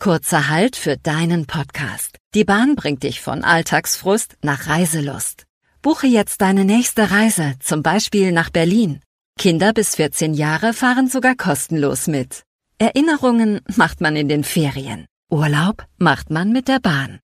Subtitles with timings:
[0.00, 2.16] Kurzer Halt für deinen Podcast.
[2.34, 5.44] Die Bahn bringt dich von Alltagsfrust nach Reiselust.
[5.82, 9.02] Buche jetzt deine nächste Reise, zum Beispiel nach Berlin.
[9.38, 12.44] Kinder bis 14 Jahre fahren sogar kostenlos mit.
[12.78, 15.04] Erinnerungen macht man in den Ferien.
[15.30, 17.20] Urlaub macht man mit der Bahn.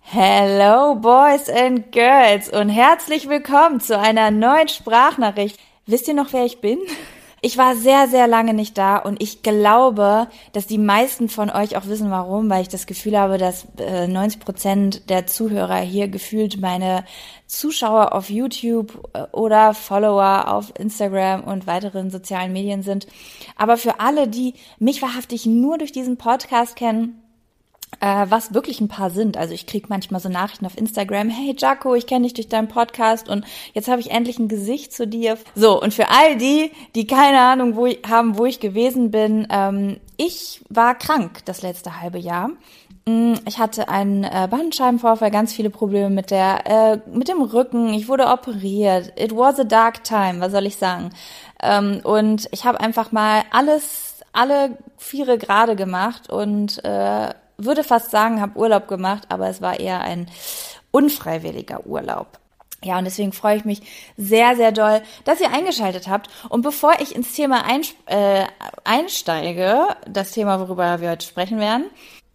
[0.00, 5.60] Hello Boys and Girls und herzlich willkommen zu einer neuen Sprachnachricht.
[5.86, 6.80] Wisst ihr noch, wer ich bin?
[7.40, 11.76] Ich war sehr, sehr lange nicht da und ich glaube, dass die meisten von euch
[11.76, 16.08] auch wissen, warum, weil ich das Gefühl habe, dass äh, 90 Prozent der Zuhörer hier
[16.08, 17.04] gefühlt meine
[17.46, 23.06] Zuschauer auf YouTube äh, oder Follower auf Instagram und weiteren sozialen Medien sind.
[23.56, 27.22] Aber für alle, die mich wahrhaftig nur durch diesen Podcast kennen,
[28.00, 29.36] äh, was wirklich ein paar sind.
[29.36, 32.68] Also ich krieg manchmal so Nachrichten auf Instagram, hey Jaco, ich kenne dich durch deinen
[32.68, 35.38] Podcast und jetzt habe ich endlich ein Gesicht zu dir.
[35.54, 39.46] So, und für all die, die keine Ahnung wo ich, haben, wo ich gewesen bin,
[39.50, 42.50] ähm, ich war krank das letzte halbe Jahr.
[43.06, 47.94] Mm, ich hatte einen äh, Bandscheibenvorfall, ganz viele Probleme mit der, äh, mit dem Rücken.
[47.94, 49.12] Ich wurde operiert.
[49.16, 51.10] It was a dark time, was soll ich sagen?
[51.62, 58.10] Ähm, und ich habe einfach mal alles, alle Viere gerade gemacht und äh, würde fast
[58.10, 60.30] sagen, habe Urlaub gemacht, aber es war eher ein
[60.90, 62.38] unfreiwilliger Urlaub.
[62.84, 63.82] Ja, und deswegen freue ich mich
[64.16, 66.30] sehr, sehr doll, dass ihr eingeschaltet habt.
[66.48, 67.64] Und bevor ich ins Thema
[68.06, 68.46] äh,
[68.84, 71.86] einsteige, das Thema, worüber wir heute sprechen werden,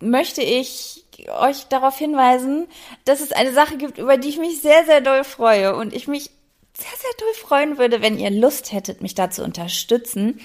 [0.01, 1.05] möchte ich
[1.39, 2.67] euch darauf hinweisen,
[3.05, 6.09] dass es eine Sache gibt, über die ich mich sehr, sehr doll freue und ich
[6.09, 6.31] mich
[6.75, 10.41] sehr, sehr doll freuen würde, wenn ihr Lust hättet, mich da zu unterstützen.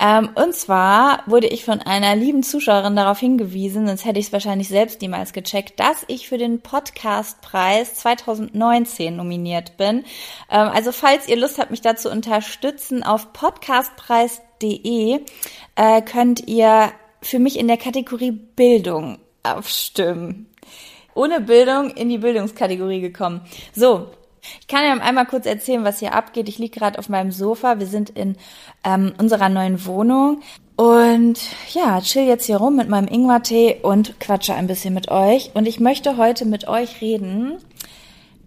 [0.00, 4.32] Ähm, und zwar wurde ich von einer lieben Zuschauerin darauf hingewiesen, sonst hätte ich es
[4.32, 10.04] wahrscheinlich selbst niemals gecheckt, dass ich für den Podcastpreis 2019 nominiert bin.
[10.50, 15.20] Ähm, also falls ihr Lust habt, mich da zu unterstützen, auf podcastpreis.de
[15.76, 16.90] äh, könnt ihr
[17.22, 20.46] für mich in der Kategorie Bildung abstimmen
[21.14, 23.40] ohne Bildung in die Bildungskategorie gekommen.
[23.74, 24.06] So,
[24.60, 26.48] ich kann ja einmal kurz erzählen, was hier abgeht.
[26.48, 27.78] Ich liege gerade auf meinem Sofa.
[27.78, 28.36] Wir sind in
[28.84, 30.40] ähm, unserer neuen Wohnung.
[30.76, 31.40] Und
[31.72, 35.50] ja, chill jetzt hier rum mit meinem Ingwertee und quatsche ein bisschen mit euch.
[35.54, 37.58] Und ich möchte heute mit euch reden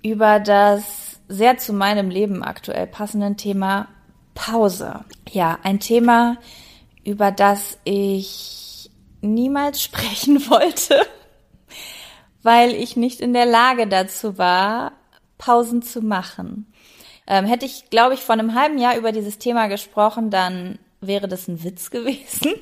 [0.02, 3.88] über das sehr zu meinem Leben aktuell passenden Thema
[4.34, 5.06] Pause.
[5.30, 6.38] Ja, ein Thema,
[7.04, 8.90] über das ich
[9.22, 11.02] niemals sprechen wollte,
[12.44, 14.94] weil ich nicht in der Lage dazu war,
[15.42, 16.72] Pausen zu machen.
[17.28, 21.28] Ähm, hätte ich, glaube ich, vor einem halben Jahr über dieses Thema gesprochen, dann wäre
[21.28, 22.54] das ein Witz gewesen.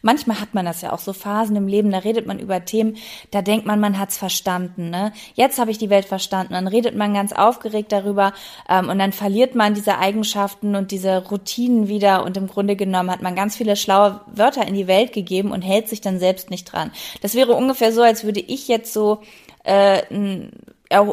[0.00, 2.96] Manchmal hat man das ja auch so Phasen im Leben, da redet man über Themen,
[3.30, 4.90] da denkt man, man hat's verstanden.
[4.90, 5.12] Ne?
[5.34, 6.54] Jetzt habe ich die Welt verstanden.
[6.54, 8.32] Dann redet man ganz aufgeregt darüber
[8.68, 13.10] ähm, und dann verliert man diese Eigenschaften und diese Routinen wieder und im Grunde genommen
[13.10, 16.50] hat man ganz viele schlaue Wörter in die Welt gegeben und hält sich dann selbst
[16.50, 16.90] nicht dran.
[17.20, 19.20] Das wäre ungefähr so, als würde ich jetzt so
[19.62, 20.02] äh,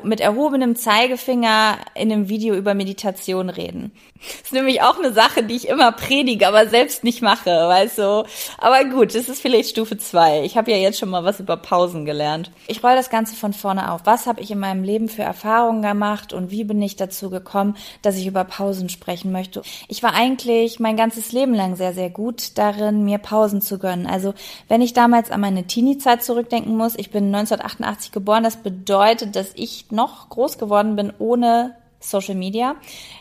[0.03, 3.91] mit erhobenem Zeigefinger in einem Video über Meditation reden.
[4.22, 8.00] Das ist nämlich auch eine Sache, die ich immer predige, aber selbst nicht mache, weißt
[8.00, 8.25] du.
[8.57, 10.44] Aber gut, das ist vielleicht Stufe zwei.
[10.44, 12.51] Ich habe ja jetzt schon mal was über Pausen gelernt.
[12.68, 14.01] Ich roll das Ganze von vorne auf.
[14.03, 17.78] Was habe ich in meinem Leben für Erfahrungen gemacht und wie bin ich dazu gekommen,
[18.01, 19.62] dass ich über Pausen sprechen möchte?
[19.88, 24.06] Ich war eigentlich mein ganzes Leben lang sehr, sehr gut darin, mir Pausen zu gönnen.
[24.06, 24.34] Also
[24.68, 29.51] wenn ich damals an meine Teenie-Zeit zurückdenken muss, ich bin 1988 geboren, das bedeutet, dass
[29.56, 32.75] ich noch groß geworden bin ohne Social Media.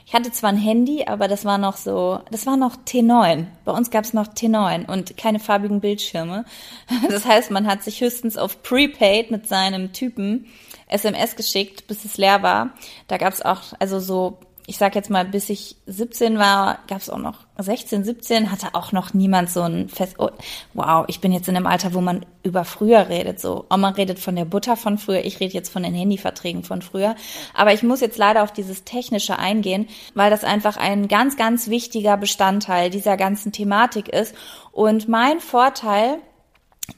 [0.07, 3.47] Ich hatte zwar ein Handy, aber das war noch so, das war noch T9.
[3.65, 6.45] Bei uns gab es noch T9 und keine farbigen Bildschirme.
[7.09, 10.47] Das heißt, man hat sich höchstens auf Prepaid mit seinem Typen
[10.87, 12.71] SMS geschickt, bis es leer war.
[13.09, 16.99] Da gab es auch also so ich sag jetzt mal, bis ich 17 war, gab
[16.99, 20.17] es auch noch 16, 17, hatte auch noch niemand so ein Fest.
[20.19, 20.29] Oh,
[20.75, 23.41] wow, ich bin jetzt in einem Alter, wo man über früher redet.
[23.41, 26.83] So, Oma redet von der Butter von früher, ich rede jetzt von den Handyverträgen von
[26.83, 27.17] früher.
[27.55, 31.69] Aber ich muss jetzt leider auf dieses Technische eingehen, weil das einfach ein ganz, ganz
[31.69, 34.35] wichtiger Bestandteil dieser ganzen Thematik ist.
[34.71, 36.19] Und mein Vorteil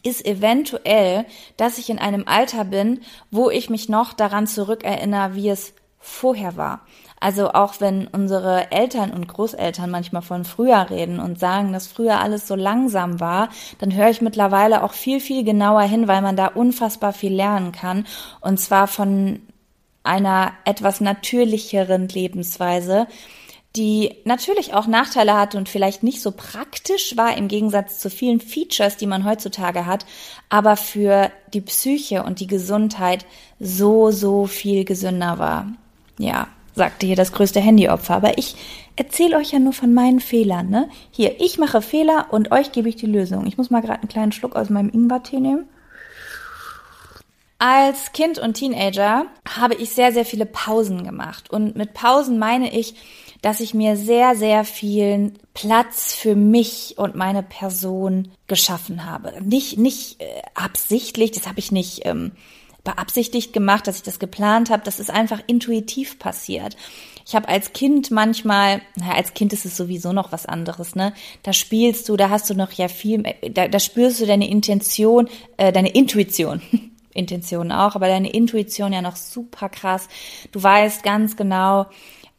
[0.02, 1.24] ist eventuell,
[1.56, 6.56] dass ich in einem Alter bin, wo ich mich noch daran zurückerinnere, wie es vorher
[6.56, 6.80] war.
[7.20, 12.18] Also auch wenn unsere Eltern und Großeltern manchmal von früher reden und sagen, dass früher
[12.18, 16.36] alles so langsam war, dann höre ich mittlerweile auch viel, viel genauer hin, weil man
[16.36, 18.06] da unfassbar viel lernen kann.
[18.40, 19.40] Und zwar von
[20.02, 23.06] einer etwas natürlicheren Lebensweise,
[23.76, 28.40] die natürlich auch Nachteile hatte und vielleicht nicht so praktisch war im Gegensatz zu vielen
[28.40, 30.06] Features, die man heutzutage hat,
[30.48, 33.26] aber für die Psyche und die Gesundheit
[33.60, 35.66] so, so viel gesünder war.
[36.18, 36.48] Ja,
[36.80, 38.14] sagte hier das größte Handyopfer.
[38.14, 38.56] Aber ich
[38.96, 40.70] erzähle euch ja nur von meinen Fehlern.
[40.70, 40.88] Ne?
[41.10, 43.46] Hier, ich mache Fehler und euch gebe ich die Lösung.
[43.46, 45.68] Ich muss mal gerade einen kleinen Schluck aus meinem Ingwertee nehmen.
[47.58, 51.50] Als Kind und Teenager habe ich sehr, sehr viele Pausen gemacht.
[51.50, 52.94] Und mit Pausen meine ich,
[53.42, 59.34] dass ich mir sehr, sehr viel Platz für mich und meine Person geschaffen habe.
[59.42, 60.24] Nicht, nicht äh,
[60.54, 62.32] absichtlich, das habe ich nicht ähm,
[62.84, 64.82] beabsichtigt gemacht, dass ich das geplant habe.
[64.84, 66.76] Das ist einfach intuitiv passiert.
[67.26, 71.12] Ich habe als Kind manchmal, naja, als Kind ist es sowieso noch was anderes, ne?
[71.42, 73.22] Da spielst du, da hast du noch ja viel,
[73.52, 76.60] da, da spürst du deine Intention, äh, deine Intuition.
[77.14, 80.08] Intention auch, aber deine Intuition ja noch super krass.
[80.52, 81.86] Du weißt ganz genau,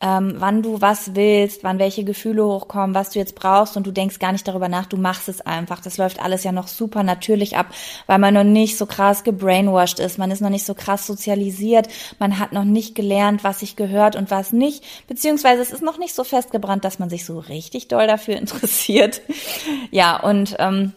[0.01, 3.91] ähm, wann du was willst, wann welche Gefühle hochkommen, was du jetzt brauchst und du
[3.91, 5.79] denkst gar nicht darüber nach, du machst es einfach.
[5.79, 7.67] Das läuft alles ja noch super natürlich ab,
[8.07, 11.87] weil man noch nicht so krass gebrainwashed ist, man ist noch nicht so krass sozialisiert,
[12.17, 15.99] man hat noch nicht gelernt, was sich gehört und was nicht, beziehungsweise es ist noch
[15.99, 19.21] nicht so festgebrannt, dass man sich so richtig doll dafür interessiert.
[19.91, 20.93] ja, und ähm,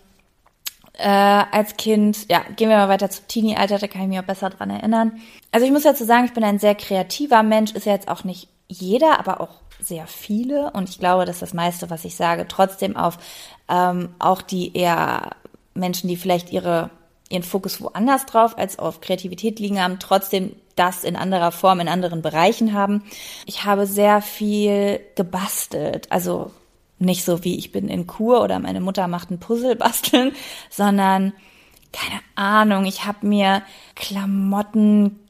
[0.94, 4.24] äh, als Kind, ja, gehen wir mal weiter zum Teenie-Alter, da kann ich mich auch
[4.24, 5.20] besser dran erinnern.
[5.50, 8.24] Also ich muss dazu sagen, ich bin ein sehr kreativer Mensch, ist ja jetzt auch
[8.24, 10.70] nicht jeder, aber auch sehr viele.
[10.72, 13.18] Und ich glaube, dass das meiste, was ich sage, trotzdem auf
[13.68, 15.30] ähm, auch die eher
[15.74, 16.90] Menschen, die vielleicht ihre,
[17.28, 21.88] ihren Fokus woanders drauf als auf Kreativität liegen haben, trotzdem das in anderer Form, in
[21.88, 23.04] anderen Bereichen haben.
[23.46, 26.10] Ich habe sehr viel gebastelt.
[26.10, 26.50] Also
[26.98, 30.32] nicht so wie ich bin in Kur oder meine Mutter macht ein Puzzle basteln,
[30.70, 31.32] sondern
[31.92, 33.62] keine Ahnung, ich habe mir
[33.94, 35.20] Klamotten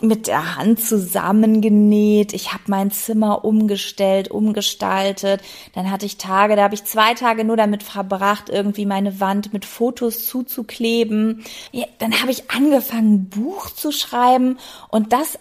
[0.00, 2.32] mit der Hand zusammengenäht.
[2.32, 5.42] Ich habe mein Zimmer umgestellt, umgestaltet.
[5.74, 9.52] Dann hatte ich Tage, da habe ich zwei Tage nur damit verbracht, irgendwie meine Wand
[9.52, 11.44] mit Fotos zuzukleben.
[11.72, 14.58] Ja, dann habe ich angefangen, ein Buch zu schreiben
[14.90, 15.38] und das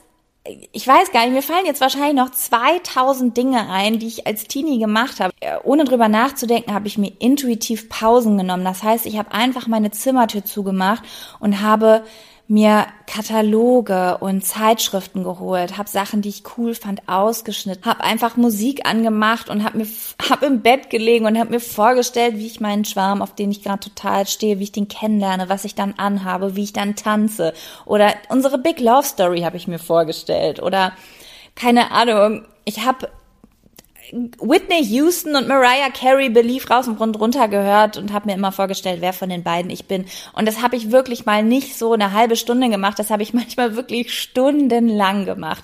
[0.71, 4.45] ich weiß gar nicht, mir fallen jetzt wahrscheinlich noch 2000 Dinge ein, die ich als
[4.45, 5.33] Teenie gemacht habe.
[5.63, 8.63] Ohne drüber nachzudenken, habe ich mir intuitiv Pausen genommen.
[8.63, 11.03] Das heißt, ich habe einfach meine Zimmertür zugemacht
[11.39, 12.03] und habe
[12.49, 18.87] mir Kataloge und Zeitschriften geholt, habe Sachen, die ich cool fand, ausgeschnitten, habe einfach Musik
[18.87, 19.87] angemacht und habe mir
[20.29, 23.61] hab im Bett gelegen und habe mir vorgestellt, wie ich meinen Schwarm, auf den ich
[23.61, 27.53] gerade total stehe, wie ich den kennenlerne, was ich dann anhabe, wie ich dann tanze.
[27.85, 30.59] Oder unsere Big Love Story habe ich mir vorgestellt.
[30.59, 30.93] Oder
[31.55, 33.09] keine Ahnung, ich habe
[34.11, 39.01] Whitney Houston und Mariah Carey Belief raus und runter gehört und habe mir immer vorgestellt,
[39.01, 40.05] wer von den beiden ich bin.
[40.33, 43.33] Und das habe ich wirklich mal nicht so eine halbe Stunde gemacht, das habe ich
[43.39, 45.63] manchmal wirklich stundenlang gemacht.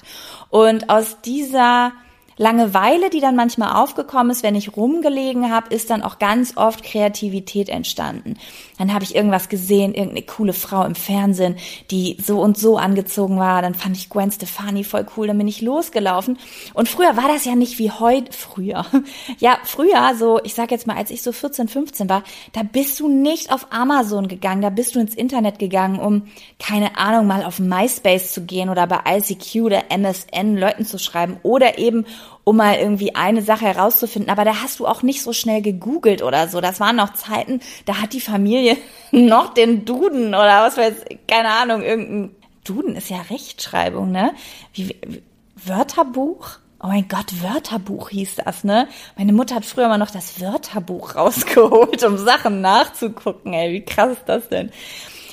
[0.50, 1.94] Und aus dieser
[2.38, 6.84] Langeweile, die dann manchmal aufgekommen ist, wenn ich rumgelegen habe, ist dann auch ganz oft
[6.84, 8.36] Kreativität entstanden.
[8.78, 11.56] Dann habe ich irgendwas gesehen, irgendeine coole Frau im Fernsehen,
[11.92, 13.62] die so und so angezogen war.
[13.62, 16.38] Dann fand ich Gwen Stefani voll cool, dann bin ich losgelaufen.
[16.74, 18.32] Und früher war das ja nicht wie heute.
[18.34, 18.86] Früher.
[19.40, 22.24] Ja, früher, so, ich sag jetzt mal, als ich so 14, 15 war,
[22.54, 26.28] da bist du nicht auf Amazon gegangen, da bist du ins Internet gegangen, um,
[26.60, 31.38] keine Ahnung, mal auf MySpace zu gehen oder bei ICQ oder MSN Leuten zu schreiben
[31.44, 32.06] oder eben
[32.44, 34.32] um mal irgendwie eine Sache herauszufinden.
[34.32, 36.62] Aber da hast du auch nicht so schnell gegoogelt oder so.
[36.62, 38.78] Das waren noch Zeiten, da hat die Familie
[39.12, 40.94] noch den Duden oder was weiß,
[41.28, 44.34] keine Ahnung, irgendein Duden ist ja Rechtschreibung, ne?
[44.74, 45.24] Wie, wie
[45.56, 46.58] Wörterbuch?
[46.82, 48.88] Oh mein Gott, Wörterbuch hieß das, ne?
[49.18, 53.54] Meine Mutter hat früher mal noch das Wörterbuch rausgeholt, um Sachen nachzugucken.
[53.54, 54.72] Ey, wie krass ist das denn?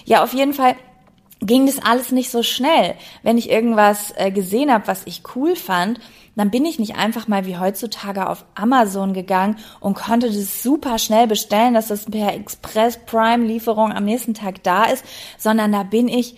[0.05, 0.77] Ja, auf jeden Fall
[1.41, 2.95] ging das alles nicht so schnell.
[3.23, 6.01] Wenn ich irgendwas äh, gesehen habe, was ich cool fand,
[6.35, 10.99] dann bin ich nicht einfach mal wie heutzutage auf Amazon gegangen und konnte das super
[10.99, 15.05] schnell bestellen, dass das per Express Prime Lieferung am nächsten Tag da ist,
[15.39, 16.37] sondern da bin ich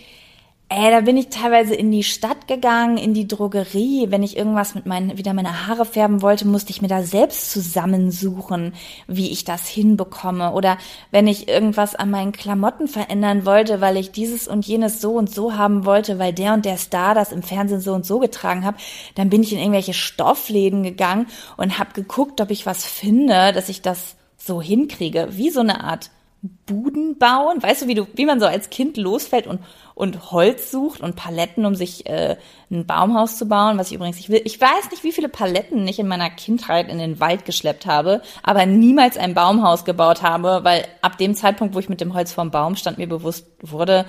[0.76, 4.06] Ey, da bin ich teilweise in die Stadt gegangen, in die Drogerie.
[4.08, 7.52] Wenn ich irgendwas mit meinen, wieder meine Haare färben wollte, musste ich mir da selbst
[7.52, 8.74] zusammensuchen,
[9.06, 10.52] wie ich das hinbekomme.
[10.52, 10.78] Oder
[11.12, 15.32] wenn ich irgendwas an meinen Klamotten verändern wollte, weil ich dieses und jenes so und
[15.32, 18.64] so haben wollte, weil der und der Star das im Fernsehen so und so getragen
[18.64, 18.74] hat,
[19.14, 23.68] dann bin ich in irgendwelche Stoffläden gegangen und habe geguckt, ob ich was finde, dass
[23.68, 26.10] ich das so hinkriege, wie so eine Art
[26.66, 27.62] Buden bauen.
[27.62, 29.60] Weißt du, wie du, wie man so als Kind losfällt und,
[29.94, 32.36] und Holz sucht und Paletten, um sich äh,
[32.70, 34.42] ein Baumhaus zu bauen, was ich übrigens nicht will.
[34.44, 38.20] Ich weiß nicht, wie viele Paletten ich in meiner Kindheit in den Wald geschleppt habe,
[38.42, 42.32] aber niemals ein Baumhaus gebaut habe, weil ab dem Zeitpunkt, wo ich mit dem Holz
[42.32, 44.06] vorm Baum stand, mir bewusst wurde,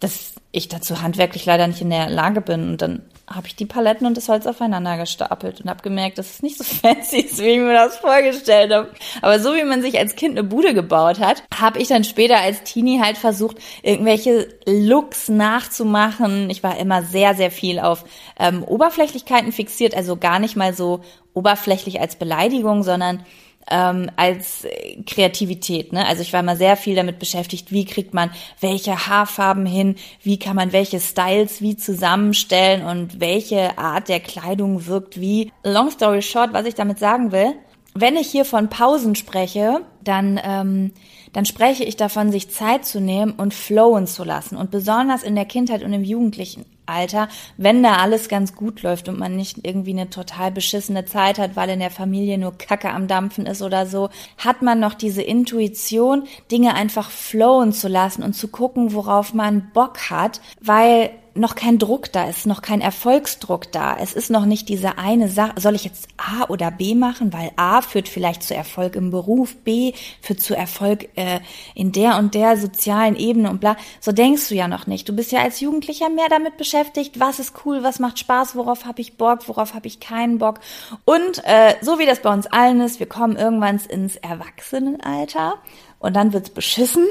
[0.00, 2.70] dass ich dazu handwerklich leider nicht in der Lage bin.
[2.70, 6.30] Und dann habe ich die Paletten und das Holz aufeinander gestapelt und habe gemerkt, dass
[6.30, 8.90] es nicht so fancy ist, wie ich mir das vorgestellt habe.
[9.22, 12.38] Aber so wie man sich als Kind eine Bude gebaut hat, habe ich dann später
[12.38, 16.50] als Teenie halt versucht, irgendwelche Looks nachzumachen.
[16.50, 18.04] Ich war immer sehr, sehr viel auf
[18.38, 21.02] ähm, Oberflächlichkeiten fixiert, also gar nicht mal so
[21.32, 23.24] oberflächlich als Beleidigung, sondern
[23.70, 24.66] ähm, als
[25.06, 25.92] Kreativität.
[25.92, 26.06] Ne?
[26.06, 30.38] Also ich war immer sehr viel damit beschäftigt, wie kriegt man welche Haarfarben hin, wie
[30.38, 35.52] kann man welche Styles wie zusammenstellen und welche Art der Kleidung wirkt wie.
[35.64, 37.54] Long story short, was ich damit sagen will,
[37.94, 40.92] wenn ich hier von Pausen spreche, dann, ähm,
[41.32, 44.56] dann spreche ich davon, sich Zeit zu nehmen und flowen zu lassen.
[44.56, 49.08] Und besonders in der Kindheit und im jugendlichen Alter, wenn da alles ganz gut läuft
[49.08, 52.90] und man nicht irgendwie eine total beschissene Zeit hat, weil in der Familie nur Kacke
[52.90, 58.22] am Dampfen ist oder so, hat man noch diese Intuition, Dinge einfach flowen zu lassen
[58.22, 62.80] und zu gucken, worauf man Bock hat, weil noch kein Druck da ist, noch kein
[62.80, 63.96] Erfolgsdruck da.
[63.96, 67.52] Es ist noch nicht diese eine Sache, soll ich jetzt A oder B machen, weil
[67.56, 71.40] A führt vielleicht zu Erfolg im Beruf, B führt zu Erfolg äh,
[71.74, 73.76] in der und der sozialen Ebene und bla.
[74.00, 75.08] So denkst du ja noch nicht.
[75.08, 78.84] Du bist ja als Jugendlicher mehr damit beschäftigt, was ist cool, was macht Spaß, worauf
[78.84, 80.60] habe ich Bock, worauf habe ich keinen Bock.
[81.04, 85.54] Und äh, so wie das bei uns allen ist, wir kommen irgendwann ins Erwachsenenalter
[86.00, 87.06] und dann wird's beschissen,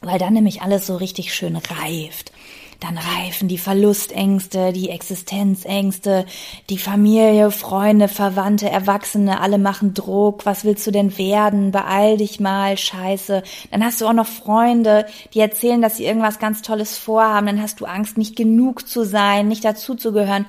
[0.00, 2.32] weil dann nämlich alles so richtig schön reift
[2.82, 6.26] dann reifen die Verlustängste, die Existenzängste,
[6.68, 10.44] die Familie, Freunde, Verwandte, Erwachsene, alle machen Druck.
[10.46, 11.70] Was willst du denn werden?
[11.70, 13.44] Beeil dich mal, scheiße.
[13.70, 17.46] Dann hast du auch noch Freunde, die erzählen, dass sie irgendwas ganz Tolles vorhaben.
[17.46, 20.46] Dann hast du Angst, nicht genug zu sein, nicht dazuzugehören.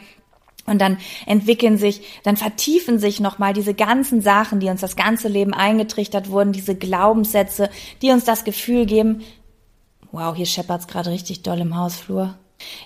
[0.65, 0.97] Und dann
[1.27, 6.31] entwickeln sich, dann vertiefen sich nochmal diese ganzen Sachen, die uns das ganze Leben eingetrichtert
[6.31, 7.69] wurden, diese Glaubenssätze,
[8.01, 9.23] die uns das Gefühl geben,
[10.13, 12.35] Wow, hier scheppert's gerade richtig doll im Hausflur.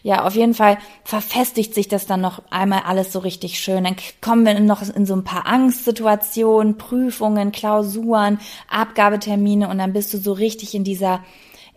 [0.02, 3.84] Ja, auf jeden Fall verfestigt sich das dann noch einmal alles so richtig schön.
[3.84, 10.14] Dann kommen wir noch in so ein paar Angstsituationen, Prüfungen, Klausuren, Abgabetermine und dann bist
[10.14, 11.22] du so richtig in dieser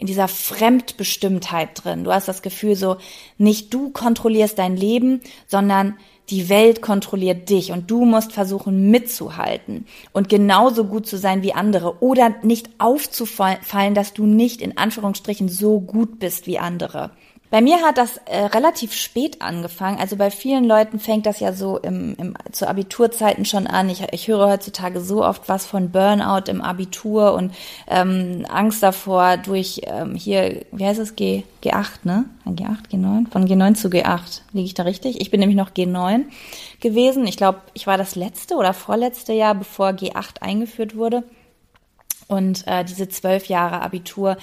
[0.00, 2.04] in dieser Fremdbestimmtheit drin.
[2.04, 2.96] Du hast das Gefühl so,
[3.38, 5.96] nicht du kontrollierst dein Leben, sondern
[6.30, 11.52] die Welt kontrolliert dich und du musst versuchen mitzuhalten und genauso gut zu sein wie
[11.52, 17.10] andere oder nicht aufzufallen, dass du nicht in Anführungsstrichen so gut bist wie andere.
[17.50, 19.98] Bei mir hat das äh, relativ spät angefangen.
[19.98, 23.88] Also bei vielen Leuten fängt das ja so im, im, zu Abiturzeiten schon an.
[23.90, 27.52] Ich, ich höre heutzutage so oft was von Burnout im Abitur und
[27.88, 32.26] ähm, Angst davor durch ähm, hier, wie heißt es, G, G8, ne?
[32.46, 33.30] G8, G9?
[33.30, 34.42] Von G9 zu G8.
[34.52, 35.20] Liege ich da richtig?
[35.20, 36.26] Ich bin nämlich noch G9
[36.78, 37.26] gewesen.
[37.26, 41.24] Ich glaube, ich war das letzte oder vorletzte Jahr, bevor G8 eingeführt wurde.
[42.28, 44.36] Und äh, diese zwölf Jahre Abitur,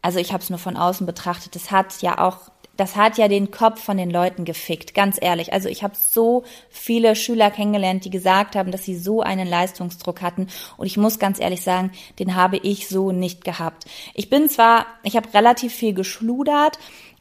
[0.00, 3.28] also ich habe es nur von außen betrachtet, das hat ja auch das hat ja
[3.28, 5.52] den Kopf von den Leuten gefickt, ganz ehrlich.
[5.52, 10.22] Also ich habe so viele Schüler kennengelernt, die gesagt haben, dass sie so einen Leistungsdruck
[10.22, 10.48] hatten.
[10.76, 13.84] Und ich muss ganz ehrlich sagen, den habe ich so nicht gehabt.
[14.14, 16.78] Ich bin zwar, ich habe relativ viel geschludert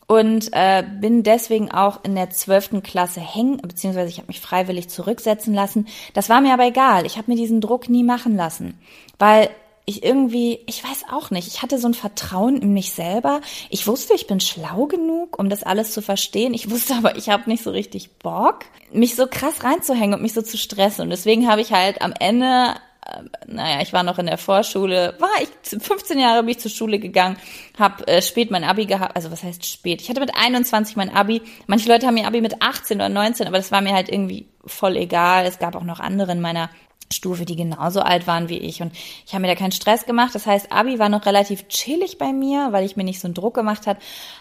[0.07, 4.89] und äh, bin deswegen auch in der zwölften Klasse hängen, beziehungsweise ich habe mich freiwillig
[4.89, 5.87] zurücksetzen lassen.
[6.13, 7.05] Das war mir aber egal.
[7.05, 8.77] Ich habe mir diesen Druck nie machen lassen,
[9.17, 9.49] weil
[9.85, 13.41] ich irgendwie, ich weiß auch nicht, ich hatte so ein Vertrauen in mich selber.
[13.69, 16.53] Ich wusste, ich bin schlau genug, um das alles zu verstehen.
[16.53, 18.59] Ich wusste aber, ich habe nicht so richtig Bock,
[18.91, 21.03] mich so krass reinzuhängen und mich so zu stressen.
[21.03, 22.75] Und deswegen habe ich halt am Ende
[23.05, 25.49] äh, naja, ich war noch in der Vorschule, war ich
[25.81, 27.37] 15 Jahre bin ich zur Schule gegangen,
[27.77, 30.01] habe äh, spät mein Abi gehabt, also was heißt spät?
[30.01, 31.41] Ich hatte mit 21 mein Abi.
[31.67, 34.47] Manche Leute haben ihr Abi mit 18 oder 19, aber das war mir halt irgendwie
[34.65, 35.45] voll egal.
[35.45, 36.69] Es gab auch noch andere in meiner
[37.13, 38.81] Stufe, die genauso alt waren wie ich.
[38.81, 38.91] Und
[39.25, 40.35] ich habe mir da keinen Stress gemacht.
[40.35, 43.35] Das heißt, Abi war noch relativ chillig bei mir, weil ich mir nicht so einen
[43.35, 43.97] Druck gemacht hat,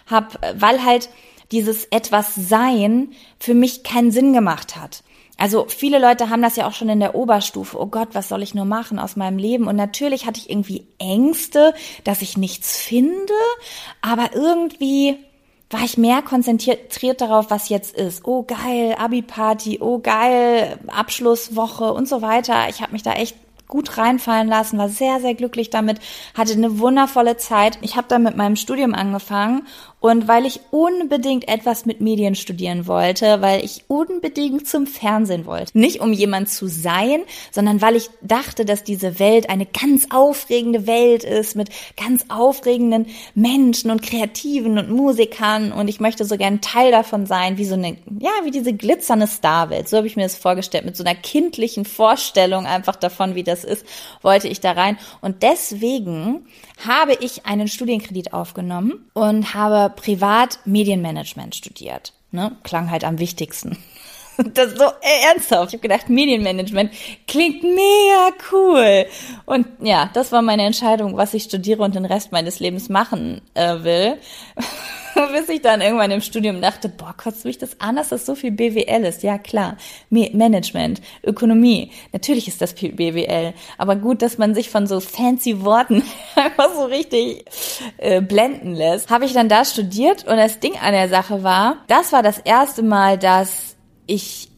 [0.07, 1.09] hab, weil halt
[1.52, 5.02] dieses etwas Sein für mich keinen Sinn gemacht hat.
[5.38, 7.79] Also viele Leute haben das ja auch schon in der Oberstufe.
[7.81, 9.67] Oh Gott, was soll ich nur machen aus meinem Leben?
[9.67, 11.75] Und natürlich hatte ich irgendwie Ängste,
[12.05, 13.33] dass ich nichts finde,
[14.02, 15.19] aber irgendwie
[15.73, 18.26] war ich mehr konzentriert darauf, was jetzt ist.
[18.26, 22.69] Oh geil, Abi-Party, oh geil, Abschlusswoche und so weiter.
[22.69, 23.37] Ich habe mich da echt
[23.69, 25.99] gut reinfallen lassen, war sehr, sehr glücklich damit,
[26.35, 27.79] hatte eine wundervolle Zeit.
[27.81, 29.67] Ich habe dann mit meinem Studium angefangen
[30.03, 35.79] und weil ich unbedingt etwas mit Medien studieren wollte, weil ich unbedingt zum Fernsehen wollte.
[35.79, 40.89] Nicht um jemand zu sein, sondern weil ich dachte, dass diese Welt eine ganz aufregende
[40.89, 43.07] Welt ist mit ganz aufregenden
[43.37, 47.75] Menschen und Kreativen und Musikern und ich möchte so gern Teil davon sein, wie so
[47.75, 49.89] eine, ja, wie diese glitzernde Starwelt.
[49.89, 53.63] So habe ich mir das vorgestellt, mit so einer kindlichen Vorstellung einfach davon, wie das
[53.63, 53.87] ist,
[54.21, 54.99] wollte ich da rein.
[55.21, 56.45] Und deswegen
[56.87, 62.12] habe ich einen Studienkredit aufgenommen und habe privat Medienmanagement studiert.
[62.31, 62.57] Ne?
[62.62, 63.79] Klang halt am wichtigsten.
[64.55, 65.69] Das so ernsthaft.
[65.69, 66.91] Ich habe gedacht, Medienmanagement
[67.29, 69.05] klingt mega cool.
[69.45, 73.43] Und ja, das war meine Entscheidung, was ich studiere und den Rest meines Lebens machen
[73.53, 74.17] äh, will.
[75.33, 78.35] Bis ich dann irgendwann im Studium dachte, boah, kotzt mich das an, dass das so
[78.35, 79.23] viel BWL ist.
[79.23, 79.76] Ja, klar.
[80.11, 81.90] Management, Ökonomie.
[82.12, 83.54] Natürlich ist das BWL.
[83.78, 86.02] Aber gut, dass man sich von so fancy Worten
[86.35, 87.45] einfach so richtig
[87.99, 89.11] äh, blenden lässt.
[89.11, 92.38] Habe ich dann da studiert und das Ding an der Sache war, das war das
[92.38, 93.76] erste Mal, dass
[94.07, 94.49] ich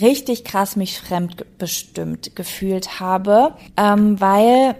[0.00, 4.76] richtig krass mich fremdbestimmt gefühlt habe, ähm, weil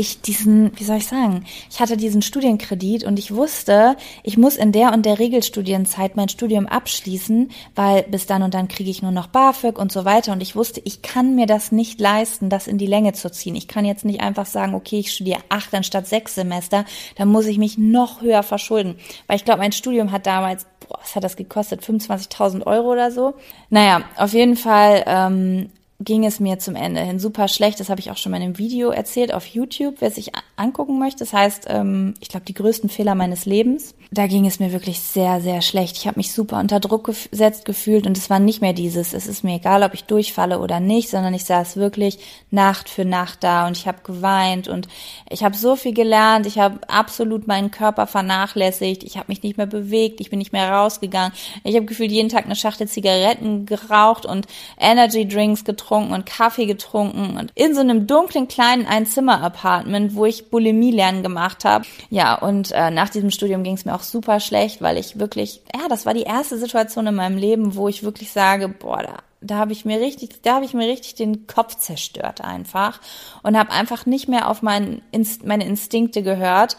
[0.00, 4.56] ich diesen, wie soll ich sagen, ich hatte diesen Studienkredit und ich wusste, ich muss
[4.56, 9.02] in der und der Regelstudienzeit mein Studium abschließen, weil bis dann und dann kriege ich
[9.02, 12.48] nur noch BAföG und so weiter und ich wusste, ich kann mir das nicht leisten,
[12.48, 13.54] das in die Länge zu ziehen.
[13.54, 17.44] Ich kann jetzt nicht einfach sagen, okay, ich studiere acht anstatt sechs Semester, dann muss
[17.44, 21.24] ich mich noch höher verschulden, weil ich glaube, mein Studium hat damals boah, was hat
[21.24, 21.82] das gekostet?
[21.82, 23.34] 25.000 Euro oder so?
[23.68, 27.78] Naja, auf jeden Fall ähm, ging es mir zum Ende hin super schlecht.
[27.78, 30.98] Das habe ich auch schon mal in einem Video erzählt auf YouTube, wer sich angucken
[30.98, 31.18] möchte.
[31.18, 33.94] Das heißt, ähm, ich glaube, die größten Fehler meines Lebens.
[34.10, 35.96] Da ging es mir wirklich sehr, sehr schlecht.
[35.98, 39.26] Ich habe mich super unter Druck gesetzt gefühlt und es war nicht mehr dieses, es
[39.26, 42.18] ist mir egal, ob ich durchfalle oder nicht, sondern ich saß wirklich
[42.50, 44.88] Nacht für Nacht da und ich habe geweint und
[45.28, 46.46] ich habe so viel gelernt.
[46.46, 49.04] Ich habe absolut meinen Körper vernachlässigt.
[49.04, 50.20] Ich habe mich nicht mehr bewegt.
[50.20, 51.32] Ich bin nicht mehr rausgegangen.
[51.62, 54.46] Ich habe gefühlt jeden Tag eine Schachtel Zigaretten geraucht und
[54.78, 60.24] Energy Drinks getrunken getrunken und Kaffee getrunken und in so einem dunklen kleinen Einzimmer-Apartment, wo
[60.24, 61.84] ich Bulimie lernen gemacht habe.
[62.10, 65.62] Ja, und äh, nach diesem Studium ging es mir auch super schlecht, weil ich wirklich,
[65.74, 69.14] ja, das war die erste Situation in meinem Leben, wo ich wirklich sage, boah, da
[69.42, 73.00] da habe ich mir richtig, da habe ich mir richtig den Kopf zerstört einfach
[73.42, 75.00] und habe einfach nicht mehr auf mein,
[75.42, 76.76] meine Instinkte gehört.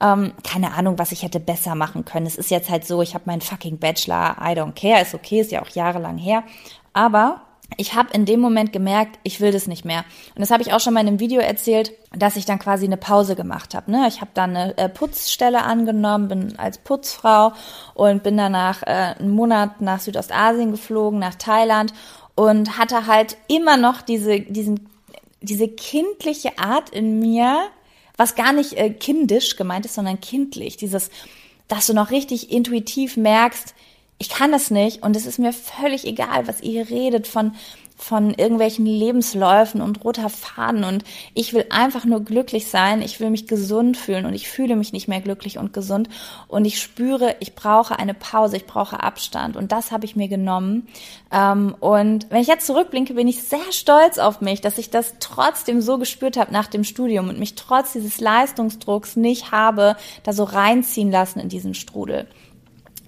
[0.00, 2.26] Ähm, keine Ahnung, was ich hätte besser machen können.
[2.26, 5.40] Es ist jetzt halt so, ich habe meinen fucking Bachelor, I don't care, ist okay,
[5.40, 6.42] ist ja auch jahrelang her.
[6.92, 7.42] Aber
[7.76, 10.04] ich habe in dem Moment gemerkt, ich will das nicht mehr.
[10.34, 12.84] Und das habe ich auch schon mal in einem Video erzählt, dass ich dann quasi
[12.84, 13.90] eine Pause gemacht habe.
[13.90, 14.06] Ne?
[14.08, 17.52] Ich habe dann eine äh, Putzstelle angenommen, bin als Putzfrau
[17.94, 21.92] und bin danach äh, einen Monat nach Südostasien geflogen, nach Thailand
[22.34, 24.88] und hatte halt immer noch diese, diesen,
[25.40, 27.68] diese kindliche Art in mir,
[28.16, 30.76] was gar nicht äh, kindisch gemeint ist, sondern kindlich.
[30.76, 31.10] Dieses,
[31.68, 33.74] dass du noch richtig intuitiv merkst,
[34.20, 37.52] ich kann das nicht und es ist mir völlig egal, was ihr redet von
[37.96, 41.04] von irgendwelchen Lebensläufen und roter Faden und
[41.34, 44.94] ich will einfach nur glücklich sein, ich will mich gesund fühlen und ich fühle mich
[44.94, 46.08] nicht mehr glücklich und gesund
[46.48, 50.28] und ich spüre, ich brauche eine Pause, ich brauche Abstand und das habe ich mir
[50.28, 50.88] genommen
[51.30, 55.16] ähm, und wenn ich jetzt zurückblinke, bin ich sehr stolz auf mich, dass ich das
[55.20, 60.32] trotzdem so gespürt habe nach dem Studium und mich trotz dieses Leistungsdrucks nicht habe da
[60.32, 62.26] so reinziehen lassen in diesen Strudel.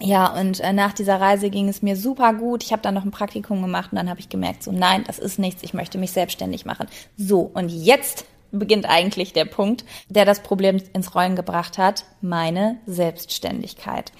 [0.05, 2.65] Ja, und äh, nach dieser Reise ging es mir super gut.
[2.65, 5.21] Ich habe dann noch ein Praktikum gemacht und dann habe ich gemerkt, so nein, das
[5.21, 6.88] ist nichts, ich möchte mich selbstständig machen.
[7.17, 12.79] So, und jetzt beginnt eigentlich der Punkt, der das Problem ins Rollen gebracht hat, meine
[12.85, 14.11] Selbstständigkeit.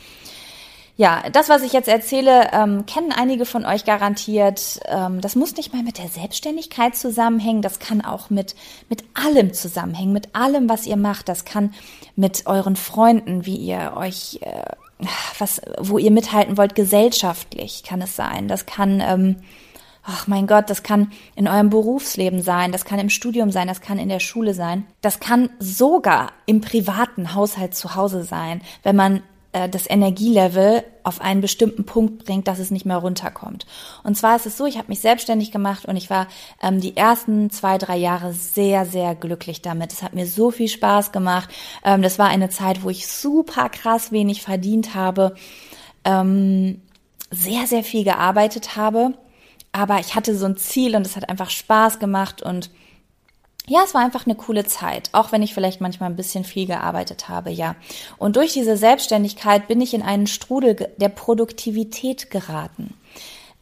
[0.97, 4.79] Ja, das, was ich jetzt erzähle, ähm, kennen einige von euch garantiert.
[4.87, 7.61] Ähm, das muss nicht mal mit der Selbstständigkeit zusammenhängen.
[7.61, 8.55] Das kann auch mit,
[8.89, 11.29] mit allem zusammenhängen, mit allem, was ihr macht.
[11.29, 11.75] Das kann
[12.15, 14.63] mit euren Freunden, wie ihr euch äh,
[15.39, 18.49] was, wo ihr mithalten wollt, gesellschaftlich kann es sein.
[18.49, 19.37] Das kann, ähm,
[20.03, 23.81] ach mein Gott, das kann in eurem Berufsleben sein, das kann im Studium sein, das
[23.81, 28.97] kann in der Schule sein, das kann sogar im privaten Haushalt zu Hause sein, wenn
[28.97, 33.67] man das Energielevel auf einen bestimmten Punkt bringt, dass es nicht mehr runterkommt.
[34.03, 36.27] Und zwar ist es so, ich habe mich selbstständig gemacht und ich war
[36.63, 39.93] ähm, die ersten zwei, drei Jahre sehr, sehr glücklich damit.
[39.93, 41.51] Es hat mir so viel Spaß gemacht.
[41.85, 45.35] Ähm, das war eine Zeit, wo ich super krass wenig verdient habe,
[46.05, 46.81] ähm,
[47.31, 49.13] sehr, sehr viel gearbeitet habe.
[49.73, 52.71] Aber ich hatte so ein Ziel und es hat einfach Spaß gemacht und
[53.69, 56.67] ja, es war einfach eine coole Zeit, auch wenn ich vielleicht manchmal ein bisschen viel
[56.67, 57.77] gearbeitet habe, ja.
[58.19, 62.95] Und durch diese Selbstständigkeit bin ich in einen Strudel der Produktivität geraten.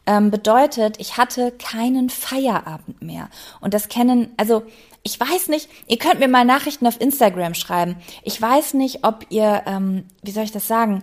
[0.07, 3.29] Ähm, bedeutet, ich hatte keinen Feierabend mehr.
[3.61, 4.63] Und das kennen, also
[5.03, 7.97] ich weiß nicht, ihr könnt mir mal Nachrichten auf Instagram schreiben.
[8.23, 11.03] Ich weiß nicht, ob ihr, ähm, wie soll ich das sagen,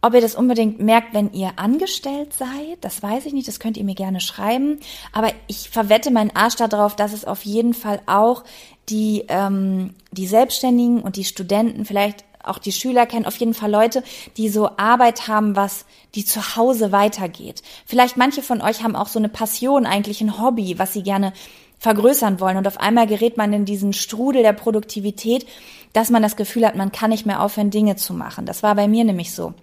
[0.00, 3.76] ob ihr das unbedingt merkt, wenn ihr angestellt seid, das weiß ich nicht, das könnt
[3.76, 4.78] ihr mir gerne schreiben.
[5.12, 8.44] Aber ich verwette meinen Arsch darauf, dass es auf jeden Fall auch
[8.88, 13.70] die, ähm, die Selbstständigen und die Studenten, vielleicht auch die Schüler kennen, auf jeden Fall
[13.70, 14.02] Leute,
[14.36, 15.84] die so Arbeit haben, was
[16.14, 17.62] die zu Hause weitergeht.
[17.84, 21.32] Vielleicht manche von euch haben auch so eine Passion, eigentlich ein Hobby, was sie gerne
[21.78, 22.56] vergrößern wollen.
[22.56, 25.46] Und auf einmal gerät man in diesen Strudel der Produktivität,
[25.92, 28.46] dass man das Gefühl hat, man kann nicht mehr aufhören, Dinge zu machen.
[28.46, 29.54] Das war bei mir nämlich so.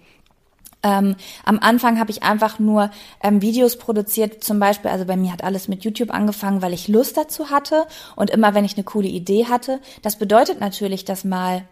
[0.86, 5.32] Ähm, am Anfang habe ich einfach nur ähm, Videos produziert, zum Beispiel, also bei mir
[5.32, 8.84] hat alles mit YouTube angefangen, weil ich Lust dazu hatte und immer wenn ich eine
[8.84, 9.80] coole Idee hatte.
[10.02, 11.64] Das bedeutet natürlich, dass mal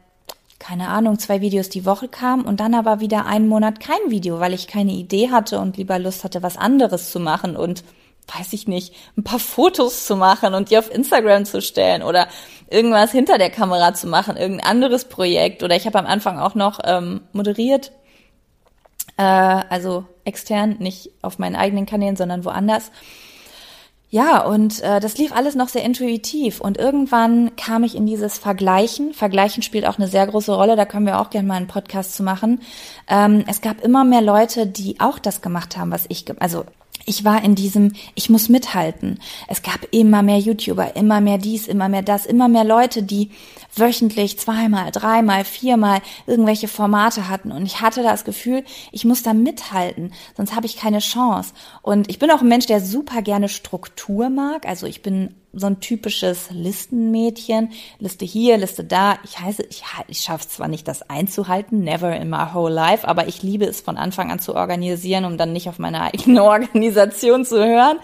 [0.59, 4.41] keine Ahnung, zwei Videos die Woche kamen und dann aber wieder einen Monat kein Video,
[4.41, 7.85] weil ich keine Idee hatte und lieber Lust hatte, was anderes zu machen und
[8.35, 12.29] weiß ich nicht, ein paar Fotos zu machen und die auf Instagram zu stellen oder
[12.71, 15.63] irgendwas hinter der Kamera zu machen, irgendein anderes Projekt.
[15.63, 17.93] Oder ich habe am Anfang auch noch ähm, moderiert,
[19.17, 22.91] äh, also extern, nicht auf meinen eigenen Kanälen, sondern woanders.
[24.15, 26.61] Ja, und äh, das lief alles noch sehr intuitiv.
[26.61, 29.13] Und irgendwann kam ich in dieses Vergleichen.
[29.13, 30.77] Vergleichen spielt auch eine sehr große Rolle.
[30.77, 32.61] Da können wir auch gerne mal einen Podcast zu machen.
[33.09, 36.65] Ähm, es gab immer mehr Leute, die auch das gemacht haben, was ich, also
[37.07, 39.19] ich war in diesem, ich muss mithalten.
[39.49, 43.31] Es gab immer mehr YouTuber, immer mehr dies, immer mehr das, immer mehr Leute, die
[43.77, 47.53] wöchentlich zweimal, dreimal, viermal irgendwelche Formate hatten.
[47.53, 51.53] Und ich hatte das Gefühl, ich muss da mithalten, sonst habe ich keine Chance.
[51.83, 54.67] Und ich bin auch ein Mensch, der super gerne Struktur mag.
[54.67, 57.71] Also ich bin so ein typisches Listenmädchen.
[57.99, 59.19] Liste hier, Liste da.
[59.25, 63.29] Ich heiße, ich, ich schaffe zwar nicht, das einzuhalten, never in my whole life, aber
[63.29, 67.45] ich liebe es von Anfang an zu organisieren, um dann nicht auf meine eigene Organisation
[67.45, 67.99] zu hören.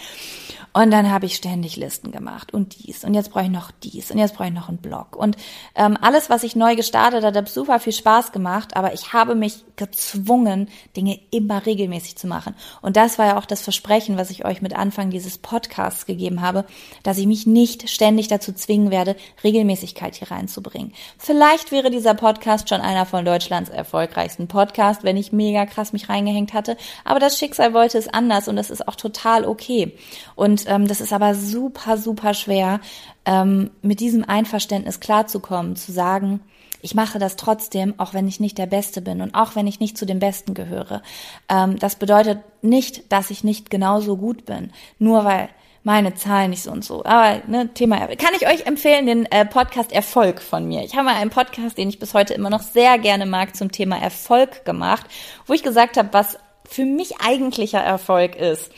[0.72, 4.12] Und dann habe ich ständig Listen gemacht und dies und jetzt brauche ich noch dies
[4.12, 5.16] und jetzt brauche ich noch einen Blog.
[5.16, 5.36] Und
[5.74, 9.34] ähm, alles, was ich neu gestartet hat, hat super viel Spaß gemacht, aber ich habe
[9.34, 12.54] mich gezwungen, Dinge immer regelmäßig zu machen.
[12.82, 16.40] Und das war ja auch das Versprechen, was ich euch mit Anfang dieses Podcasts gegeben
[16.40, 16.64] habe,
[17.02, 20.92] dass ich mich nicht ständig dazu zwingen werde, Regelmäßigkeit hier reinzubringen.
[21.18, 26.08] Vielleicht wäre dieser Podcast schon einer von Deutschlands erfolgreichsten Podcasts, wenn ich mega krass mich
[26.08, 26.76] reingehängt hatte.
[27.04, 29.96] Aber das Schicksal wollte es anders und das ist auch total okay.
[30.36, 32.80] Und und ähm, das ist aber super, super schwer,
[33.24, 36.40] ähm, mit diesem Einverständnis klarzukommen, zu sagen,
[36.82, 39.80] ich mache das trotzdem, auch wenn ich nicht der Beste bin und auch wenn ich
[39.80, 41.02] nicht zu den Besten gehöre.
[41.48, 45.48] Ähm, das bedeutet nicht, dass ich nicht genauso gut bin, nur weil
[45.82, 47.04] meine Zahlen nicht so und so.
[47.04, 50.82] Aber ne, Thema kann ich euch empfehlen den äh, Podcast Erfolg von mir.
[50.84, 53.72] Ich habe mal einen Podcast, den ich bis heute immer noch sehr gerne mag, zum
[53.72, 55.06] Thema Erfolg gemacht,
[55.46, 58.70] wo ich gesagt habe, was für mich eigentlicher Erfolg ist.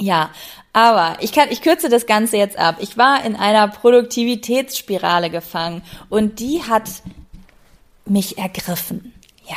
[0.00, 0.30] Ja,
[0.72, 2.76] aber ich kann, ich kürze das Ganze jetzt ab.
[2.80, 6.88] Ich war in einer Produktivitätsspirale gefangen und die hat
[8.06, 9.12] mich ergriffen.
[9.46, 9.56] Ja.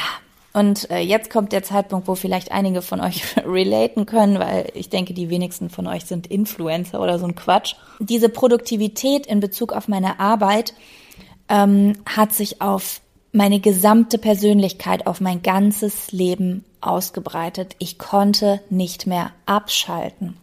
[0.51, 4.89] Und äh, jetzt kommt der Zeitpunkt, wo vielleicht einige von euch relaten können, weil ich
[4.89, 7.75] denke, die wenigsten von euch sind Influencer oder so ein Quatsch.
[7.99, 10.73] Diese Produktivität in Bezug auf meine Arbeit
[11.47, 13.01] ähm, hat sich auf
[13.34, 17.76] meine gesamte Persönlichkeit, auf mein ganzes Leben ausgebreitet.
[17.80, 20.38] Ich konnte nicht mehr abschalten.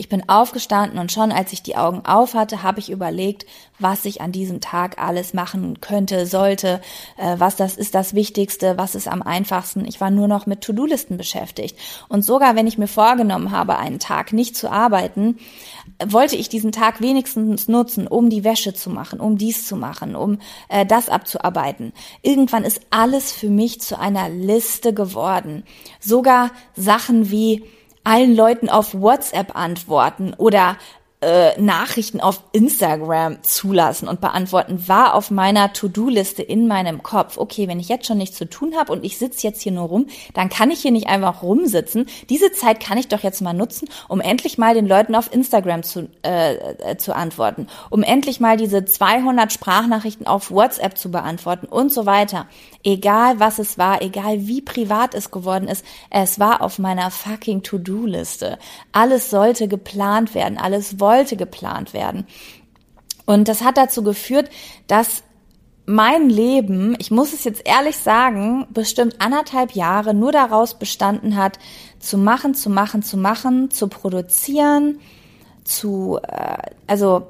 [0.00, 3.46] Ich bin aufgestanden und schon als ich die Augen auf hatte, habe ich überlegt,
[3.80, 6.80] was ich an diesem Tag alles machen könnte, sollte,
[7.16, 9.84] äh, was das ist das Wichtigste, was ist am einfachsten.
[9.84, 11.76] Ich war nur noch mit To-Do-Listen beschäftigt.
[12.08, 15.38] Und sogar wenn ich mir vorgenommen habe, einen Tag nicht zu arbeiten,
[16.04, 20.14] wollte ich diesen Tag wenigstens nutzen, um die Wäsche zu machen, um dies zu machen,
[20.14, 21.92] um äh, das abzuarbeiten.
[22.22, 25.64] Irgendwann ist alles für mich zu einer Liste geworden.
[26.00, 27.64] Sogar Sachen wie
[28.04, 30.78] allen Leuten auf WhatsApp antworten oder
[31.20, 37.38] äh, Nachrichten auf Instagram zulassen und beantworten, war auf meiner To-Do-Liste in meinem Kopf.
[37.38, 39.88] Okay, wenn ich jetzt schon nichts zu tun habe und ich sitze jetzt hier nur
[39.88, 42.06] rum, dann kann ich hier nicht einfach rumsitzen.
[42.30, 45.82] Diese Zeit kann ich doch jetzt mal nutzen, um endlich mal den Leuten auf Instagram
[45.82, 51.66] zu, äh, äh zu antworten, um endlich mal diese 200 Sprachnachrichten auf WhatsApp zu beantworten
[51.66, 52.46] und so weiter.
[52.84, 57.64] Egal was es war, egal wie privat es geworden ist, es war auf meiner fucking
[57.64, 58.56] To-Do-Liste.
[58.92, 62.26] Alles sollte geplant werden, alles wollte geplant werden.
[63.26, 64.48] Und das hat dazu geführt,
[64.86, 65.22] dass
[65.84, 71.58] mein Leben, ich muss es jetzt ehrlich sagen, bestimmt anderthalb Jahre nur daraus bestanden hat,
[71.98, 75.00] zu machen, zu machen, zu machen, zu produzieren,
[75.64, 77.26] zu, äh, also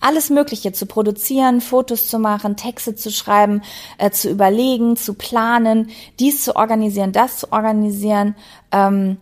[0.00, 3.62] alles Mögliche zu produzieren, Fotos zu machen, Texte zu schreiben,
[3.98, 8.36] äh, zu überlegen, zu planen, dies zu organisieren, das zu organisieren,
[8.70, 9.18] ähm,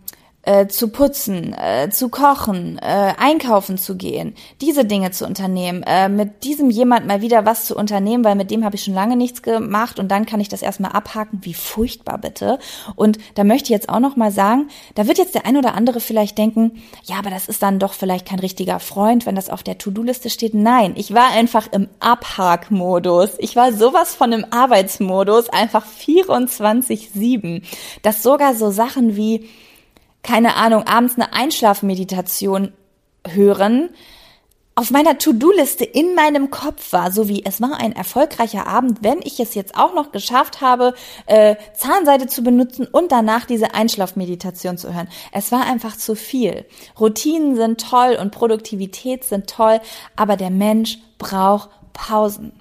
[0.46, 6.09] äh, zu putzen, äh, zu kochen, äh, einkaufen zu gehen, diese Dinge zu unternehmen, äh,
[6.09, 9.16] mit diesem jemand mal wieder was zu unternehmen, weil mit dem habe ich schon lange
[9.16, 12.61] nichts gemacht und dann kann ich das erstmal abhaken, wie furchtbar bitte.
[12.94, 15.74] Und da möchte ich jetzt auch noch mal sagen, da wird jetzt der ein oder
[15.74, 19.50] andere vielleicht denken, ja, aber das ist dann doch vielleicht kein richtiger Freund, wenn das
[19.50, 20.54] auf der To-Do-Liste steht.
[20.54, 23.30] Nein, ich war einfach im Abhakmodus.
[23.38, 27.62] Ich war sowas von im Arbeitsmodus, einfach 24/7,
[28.02, 29.48] dass sogar so Sachen wie
[30.26, 32.72] keine Ahnung, abends eine Einschlafmeditation
[33.26, 33.90] hören,
[34.74, 39.20] auf meiner To-Do-Liste in meinem Kopf war, so wie es war ein erfolgreicher Abend, wenn
[39.22, 40.92] ich es jetzt auch noch geschafft habe,
[41.24, 45.08] äh, Zahnseide zu benutzen und danach diese Einschlafmeditation zu hören.
[45.32, 46.66] Es war einfach zu viel.
[47.00, 49.80] Routinen sind toll und Produktivität sind toll,
[50.14, 52.52] aber der Mensch braucht Pausen.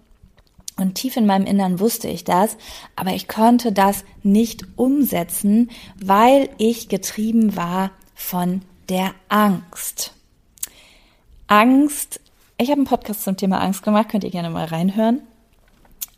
[0.77, 2.57] Und tief in meinem Innern wusste ich das,
[2.95, 5.71] aber ich konnte das nicht umsetzen,
[6.03, 10.13] weil ich getrieben war von der Angst.
[11.47, 12.19] Angst.
[12.57, 15.21] Ich habe einen Podcast zum Thema Angst gemacht, könnt ihr gerne mal reinhören.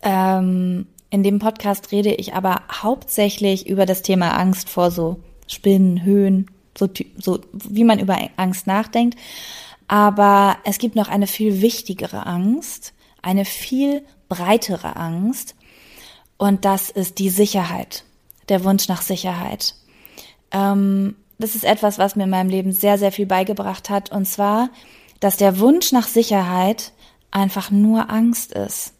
[0.01, 6.03] Ähm, in dem Podcast rede ich aber hauptsächlich über das Thema Angst vor so Spinnen,
[6.03, 9.17] Höhen, so, so wie man über Angst nachdenkt.
[9.87, 15.55] Aber es gibt noch eine viel wichtigere Angst, eine viel breitere Angst.
[16.37, 18.03] Und das ist die Sicherheit,
[18.49, 19.75] der Wunsch nach Sicherheit.
[20.51, 24.11] Ähm, das ist etwas, was mir in meinem Leben sehr, sehr viel beigebracht hat.
[24.11, 24.69] Und zwar
[25.19, 26.91] dass der Wunsch nach Sicherheit
[27.31, 28.93] einfach nur Angst ist.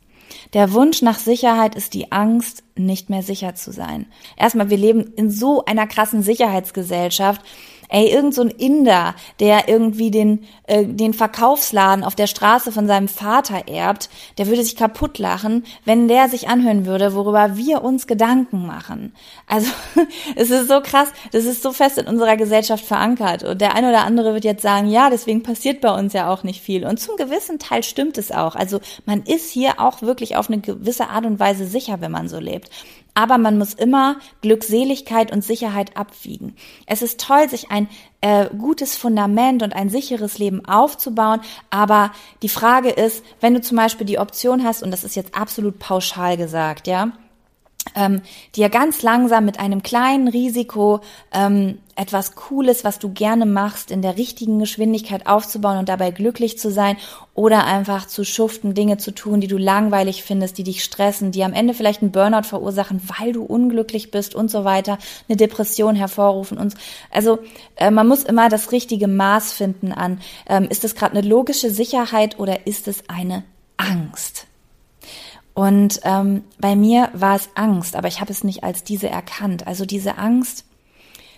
[0.54, 4.08] Der Wunsch nach Sicherheit ist die Angst, nicht mehr sicher zu sein.
[4.36, 7.42] Erstmal, wir leben in so einer krassen Sicherheitsgesellschaft,
[7.90, 12.88] Ey, irgend so ein Inder, der irgendwie den, äh, den Verkaufsladen auf der Straße von
[12.88, 17.84] seinem Vater erbt, der würde sich kaputt lachen, wenn der sich anhören würde, worüber wir
[17.84, 19.14] uns Gedanken machen.
[19.48, 19.72] Also,
[20.36, 23.44] es ist so krass, das ist so fest in unserer Gesellschaft verankert.
[23.44, 26.44] Und der eine oder andere wird jetzt sagen, ja, deswegen passiert bei uns ja auch
[26.44, 26.86] nicht viel.
[26.86, 28.56] Und zum gewissen Teil stimmt es auch.
[28.56, 32.28] Also, man ist hier auch wirklich auf eine gewisse Art und Weise sicher, wenn man
[32.28, 32.70] so lebt
[33.18, 36.56] aber man muss immer Glückseligkeit und Sicherheit abwiegen.
[36.86, 37.90] Es ist toll, sich ein
[38.22, 42.12] äh, gutes Fundament und ein sicheres Leben aufzubauen, aber
[42.44, 45.80] die Frage ist, wenn du zum Beispiel die Option hast, und das ist jetzt absolut
[45.80, 47.12] pauschal gesagt, ja,
[47.96, 48.22] ähm,
[48.56, 51.00] dir ganz langsam mit einem kleinen Risiko
[51.34, 56.58] ähm, etwas Cooles, was du gerne machst, in der richtigen Geschwindigkeit aufzubauen und dabei glücklich
[56.58, 56.98] zu sein
[57.34, 61.44] oder einfach zu schuften, Dinge zu tun, die du langweilig findest, die dich stressen, die
[61.44, 65.96] am Ende vielleicht einen Burnout verursachen, weil du unglücklich bist und so weiter, eine Depression
[65.96, 66.76] hervorrufen und
[67.12, 67.40] also
[67.76, 71.72] äh, man muss immer das richtige Maß finden an, ähm, ist es gerade eine logische
[71.72, 73.44] Sicherheit oder ist es eine
[73.78, 74.48] Angst?
[75.58, 79.66] Und ähm, bei mir war es Angst, aber ich habe es nicht als diese erkannt.
[79.66, 80.67] Also diese Angst,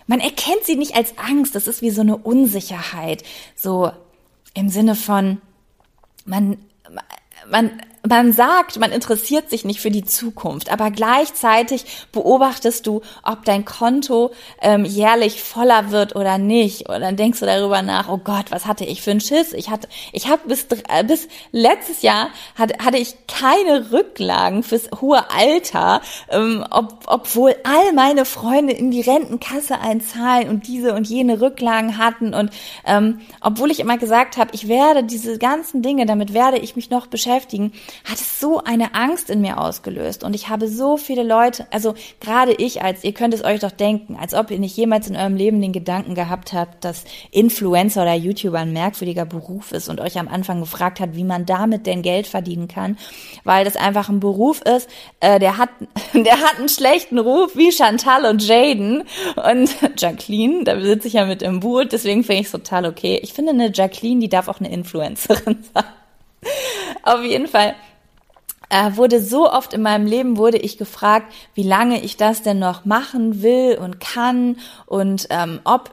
[0.09, 3.23] man erkennt sie nicht als Angst, das ist wie so eine Unsicherheit,
[3.55, 3.91] so
[4.55, 5.39] im Sinne von,
[6.25, 6.57] man,
[7.47, 13.45] man man sagt, man interessiert sich nicht für die Zukunft, aber gleichzeitig beobachtest du, ob
[13.45, 14.31] dein Konto
[14.61, 16.87] ähm, jährlich voller wird oder nicht.
[16.87, 19.53] Und dann denkst du darüber nach, oh Gott, was hatte ich für einen Schiss?
[19.53, 24.89] Ich hatte, ich habe bis äh, bis letztes Jahr hatte, hatte ich keine Rücklagen fürs
[25.01, 31.07] hohe Alter, ähm, ob, obwohl all meine Freunde in die Rentenkasse einzahlen und diese und
[31.07, 32.51] jene Rücklagen hatten und
[32.85, 36.89] ähm, obwohl ich immer gesagt habe, ich werde diese ganzen Dinge, damit werde ich mich
[36.89, 37.73] noch beschäftigen
[38.05, 40.23] hat es so eine Angst in mir ausgelöst.
[40.23, 43.71] Und ich habe so viele Leute, also gerade ich als, ihr könnt es euch doch
[43.71, 48.03] denken, als ob ihr nicht jemals in eurem Leben den Gedanken gehabt habt, dass Influencer
[48.03, 51.85] oder YouTuber ein merkwürdiger Beruf ist und euch am Anfang gefragt hat, wie man damit
[51.85, 52.97] denn Geld verdienen kann,
[53.43, 55.69] weil das einfach ein Beruf ist, äh, der hat,
[56.13, 59.03] der hat einen schlechten Ruf wie Chantal und Jaden
[59.35, 63.19] und Jacqueline, da sitze ich ja mit im Boot, deswegen finde ich es total okay.
[63.21, 65.98] Ich finde eine Jacqueline, die darf auch eine Influencerin sein.
[67.03, 67.75] Auf jeden Fall
[68.69, 72.59] äh, wurde so oft in meinem Leben wurde ich gefragt, wie lange ich das denn
[72.59, 75.91] noch machen will und kann und ähm, ob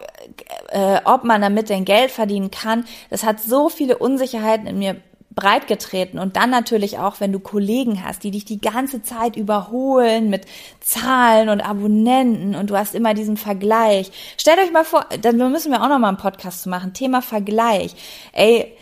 [0.68, 2.84] äh, ob man damit denn Geld verdienen kann.
[3.10, 4.96] Das hat so viele Unsicherheiten in mir
[5.36, 10.30] breitgetreten und dann natürlich auch, wenn du Kollegen hast, die dich die ganze Zeit überholen
[10.30, 10.46] mit
[10.80, 14.10] Zahlen und Abonnenten und du hast immer diesen Vergleich.
[14.38, 17.20] Stellt euch mal vor, dann müssen wir auch noch mal einen Podcast zu machen, Thema
[17.20, 17.94] Vergleich.
[18.32, 18.74] Ey,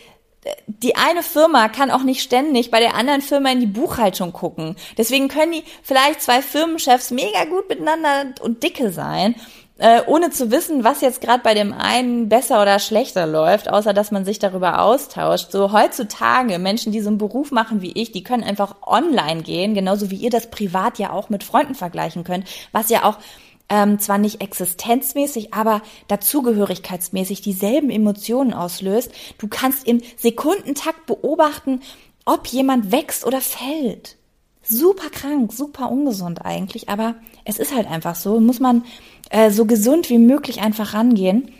[0.67, 4.77] die eine Firma kann auch nicht ständig bei der anderen Firma in die Buchhaltung gucken.
[4.99, 9.35] Deswegen können die vielleicht zwei Firmenchefs mega gut miteinander und dicke sein,
[9.79, 13.93] äh, ohne zu wissen, was jetzt gerade bei dem einen besser oder schlechter läuft, außer
[13.93, 15.51] dass man sich darüber austauscht.
[15.51, 19.75] So heutzutage Menschen, die so einen Beruf machen wie ich, die können einfach online gehen,
[19.75, 23.19] genauso wie ihr das privat ja auch mit Freunden vergleichen könnt, was ja auch
[23.69, 29.11] ähm, zwar nicht existenzmäßig, aber dazugehörigkeitsmäßig dieselben Emotionen auslöst.
[29.39, 31.81] Du kannst im Sekundentakt beobachten,
[32.25, 34.17] ob jemand wächst oder fällt.
[34.63, 38.85] Super krank, super ungesund eigentlich, aber es ist halt einfach so, muss man
[39.31, 41.51] äh, so gesund wie möglich einfach rangehen.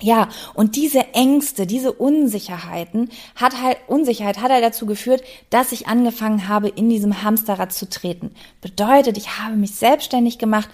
[0.00, 5.88] Ja, und diese Ängste, diese Unsicherheiten hat halt, Unsicherheit hat halt dazu geführt, dass ich
[5.88, 8.30] angefangen habe, in diesem Hamsterrad zu treten.
[8.60, 10.68] Bedeutet, ich habe mich selbstständig gemacht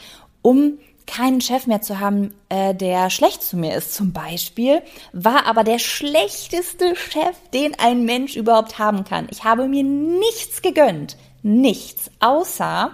[0.45, 3.95] um keinen Chef mehr zu haben, äh, der schlecht zu mir ist.
[3.95, 9.27] Zum Beispiel war aber der schlechteste Chef, den ein Mensch überhaupt haben kann.
[9.31, 12.91] Ich habe mir nichts gegönnt, nichts, außer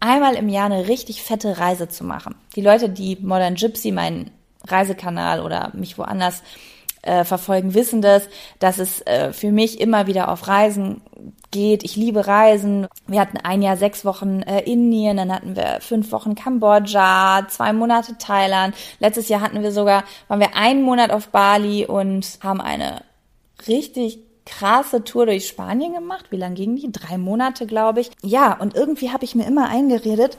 [0.00, 2.34] einmal im Jahr eine richtig fette Reise zu machen.
[2.56, 4.32] Die Leute, die Modern Gypsy, meinen
[4.66, 6.42] Reisekanal oder mich woanders
[7.02, 11.00] äh, verfolgen, wissen das, dass es äh, für mich immer wieder auf Reisen
[11.50, 11.82] geht.
[11.84, 12.86] Ich liebe Reisen.
[13.06, 17.72] Wir hatten ein Jahr sechs Wochen äh, Indien, dann hatten wir fünf Wochen Kambodscha, zwei
[17.72, 18.74] Monate Thailand.
[19.00, 23.02] Letztes Jahr hatten wir sogar, waren wir einen Monat auf Bali und haben eine
[23.66, 26.26] richtig krasse Tour durch Spanien gemacht.
[26.30, 26.90] Wie lang ging die?
[26.90, 28.10] Drei Monate, glaube ich.
[28.22, 30.38] Ja, und irgendwie habe ich mir immer eingeredet,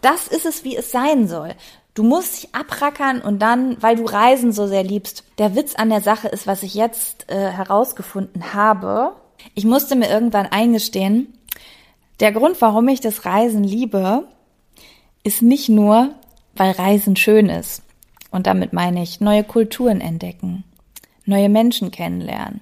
[0.00, 1.54] das ist es, wie es sein soll.
[1.94, 5.24] Du musst dich abrackern und dann, weil du Reisen so sehr liebst.
[5.38, 9.12] Der Witz an der Sache ist, was ich jetzt äh, herausgefunden habe.
[9.54, 11.38] Ich musste mir irgendwann eingestehen,
[12.20, 14.26] der Grund, warum ich das Reisen liebe,
[15.22, 16.10] ist nicht nur,
[16.54, 17.82] weil Reisen schön ist.
[18.30, 20.64] Und damit meine ich neue Kulturen entdecken,
[21.24, 22.60] neue Menschen kennenlernen,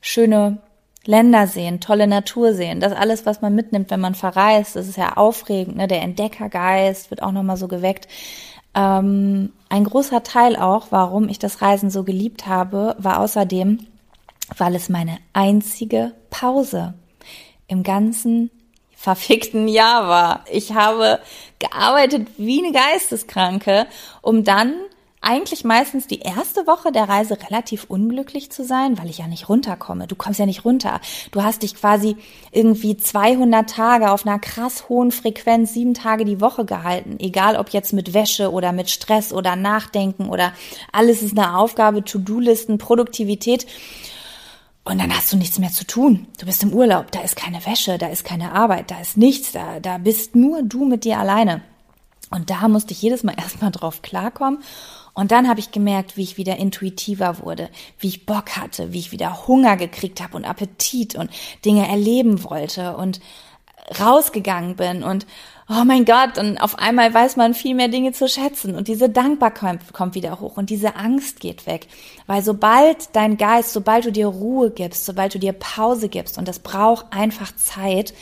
[0.00, 0.58] schöne
[1.04, 2.80] Länder sehen, tolle Natur sehen.
[2.80, 5.76] Das alles, was man mitnimmt, wenn man verreist, das ist ja aufregend.
[5.76, 5.88] Ne?
[5.88, 8.06] Der Entdeckergeist wird auch nochmal so geweckt.
[8.74, 13.86] Ähm, ein großer Teil auch, warum ich das Reisen so geliebt habe, war außerdem,
[14.56, 16.94] weil es meine einzige Pause
[17.68, 18.50] im ganzen
[18.96, 20.44] verfickten Jahr war.
[20.50, 21.20] Ich habe
[21.58, 23.86] gearbeitet wie eine Geisteskranke,
[24.20, 24.74] um dann
[25.22, 29.50] eigentlich meistens die erste Woche der Reise relativ unglücklich zu sein, weil ich ja nicht
[29.50, 30.06] runterkomme.
[30.06, 31.00] Du kommst ja nicht runter.
[31.30, 32.16] Du hast dich quasi
[32.52, 37.16] irgendwie 200 Tage auf einer krass hohen Frequenz sieben Tage die Woche gehalten.
[37.18, 40.52] Egal ob jetzt mit Wäsche oder mit Stress oder Nachdenken oder
[40.90, 43.66] alles ist eine Aufgabe, To-Do-Listen, Produktivität.
[44.84, 46.28] Und dann hast du nichts mehr zu tun.
[46.38, 49.52] Du bist im Urlaub, da ist keine Wäsche, da ist keine Arbeit, da ist nichts,
[49.52, 51.60] da, da bist nur du mit dir alleine.
[52.30, 54.60] Und da musste ich jedes Mal erstmal drauf klarkommen.
[55.20, 59.00] Und dann habe ich gemerkt, wie ich wieder intuitiver wurde, wie ich Bock hatte, wie
[59.00, 61.28] ich wieder Hunger gekriegt habe und Appetit und
[61.62, 63.20] Dinge erleben wollte und
[64.00, 65.26] rausgegangen bin und
[65.68, 68.74] oh mein Gott, und auf einmal weiß man viel mehr Dinge zu schätzen.
[68.74, 71.86] Und diese Dankbarkeit kommt wieder hoch und diese Angst geht weg,
[72.26, 76.48] weil sobald dein Geist, sobald du dir Ruhe gibst, sobald du dir Pause gibst und
[76.48, 78.14] das braucht einfach Zeit,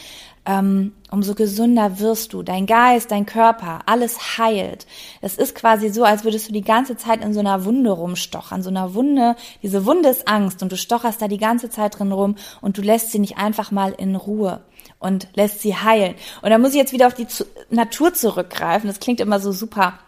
[0.49, 2.43] ähm, umso gesünder wirst du.
[2.43, 4.87] Dein Geist, dein Körper, alles heilt.
[5.21, 8.63] Es ist quasi so, als würdest du die ganze Zeit in so einer Wunde rumstochern.
[8.63, 12.13] So einer Wunde, diese Wunde ist Angst und du stocherst da die ganze Zeit drin
[12.13, 14.63] rum und du lässt sie nicht einfach mal in Ruhe
[14.99, 16.15] und lässt sie heilen.
[16.41, 17.27] Und da muss ich jetzt wieder auf die
[17.69, 18.89] Natur zurückgreifen.
[18.89, 19.99] Das klingt immer so super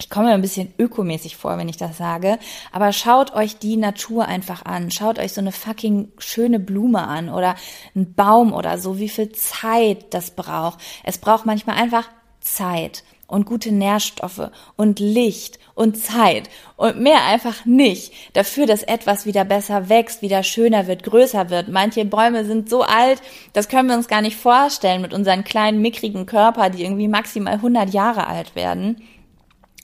[0.00, 2.38] ich komme ein bisschen ökomäßig vor, wenn ich das sage,
[2.72, 4.90] aber schaut euch die Natur einfach an.
[4.90, 7.54] Schaut euch so eine fucking schöne Blume an oder
[7.94, 10.80] ein Baum oder so, wie viel Zeit das braucht.
[11.04, 12.08] Es braucht manchmal einfach
[12.40, 19.26] Zeit und gute Nährstoffe und Licht und Zeit und mehr einfach nicht dafür, dass etwas
[19.26, 21.68] wieder besser wächst, wieder schöner wird, größer wird.
[21.68, 25.80] Manche Bäume sind so alt, das können wir uns gar nicht vorstellen mit unseren kleinen
[25.80, 29.02] mickrigen Körper, die irgendwie maximal 100 Jahre alt werden.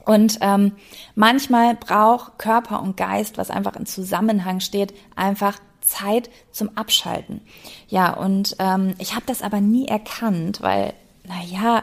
[0.06, 0.72] Und ähm,
[1.16, 7.42] manchmal braucht Körper und Geist, was einfach in Zusammenhang steht, einfach Zeit zum Abschalten.
[7.88, 11.82] Ja, und ähm, ich habe das aber nie erkannt, weil, naja,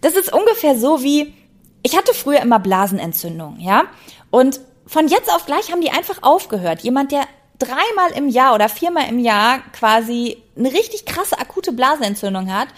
[0.00, 1.34] das ist ungefähr so wie,
[1.82, 3.84] ich hatte früher immer Blasenentzündung, ja,
[4.30, 6.82] und von jetzt auf gleich haben die einfach aufgehört.
[6.82, 7.24] Jemand, der
[7.58, 12.68] dreimal im Jahr oder viermal im Jahr quasi eine richtig krasse akute Blasenentzündung hat,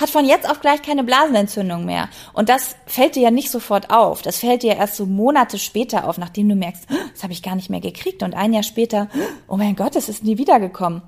[0.00, 2.08] hat von jetzt auf gleich keine Blasenentzündung mehr.
[2.32, 4.22] Und das fällt dir ja nicht sofort auf.
[4.22, 7.54] Das fällt dir erst so Monate später auf, nachdem du merkst, das habe ich gar
[7.54, 8.22] nicht mehr gekriegt.
[8.22, 9.08] Und ein Jahr später,
[9.48, 11.02] oh mein Gott, es ist nie wiedergekommen.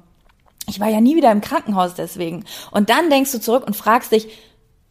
[0.69, 2.45] Ich war ja nie wieder im Krankenhaus deswegen.
[2.71, 4.29] Und dann denkst du zurück und fragst dich,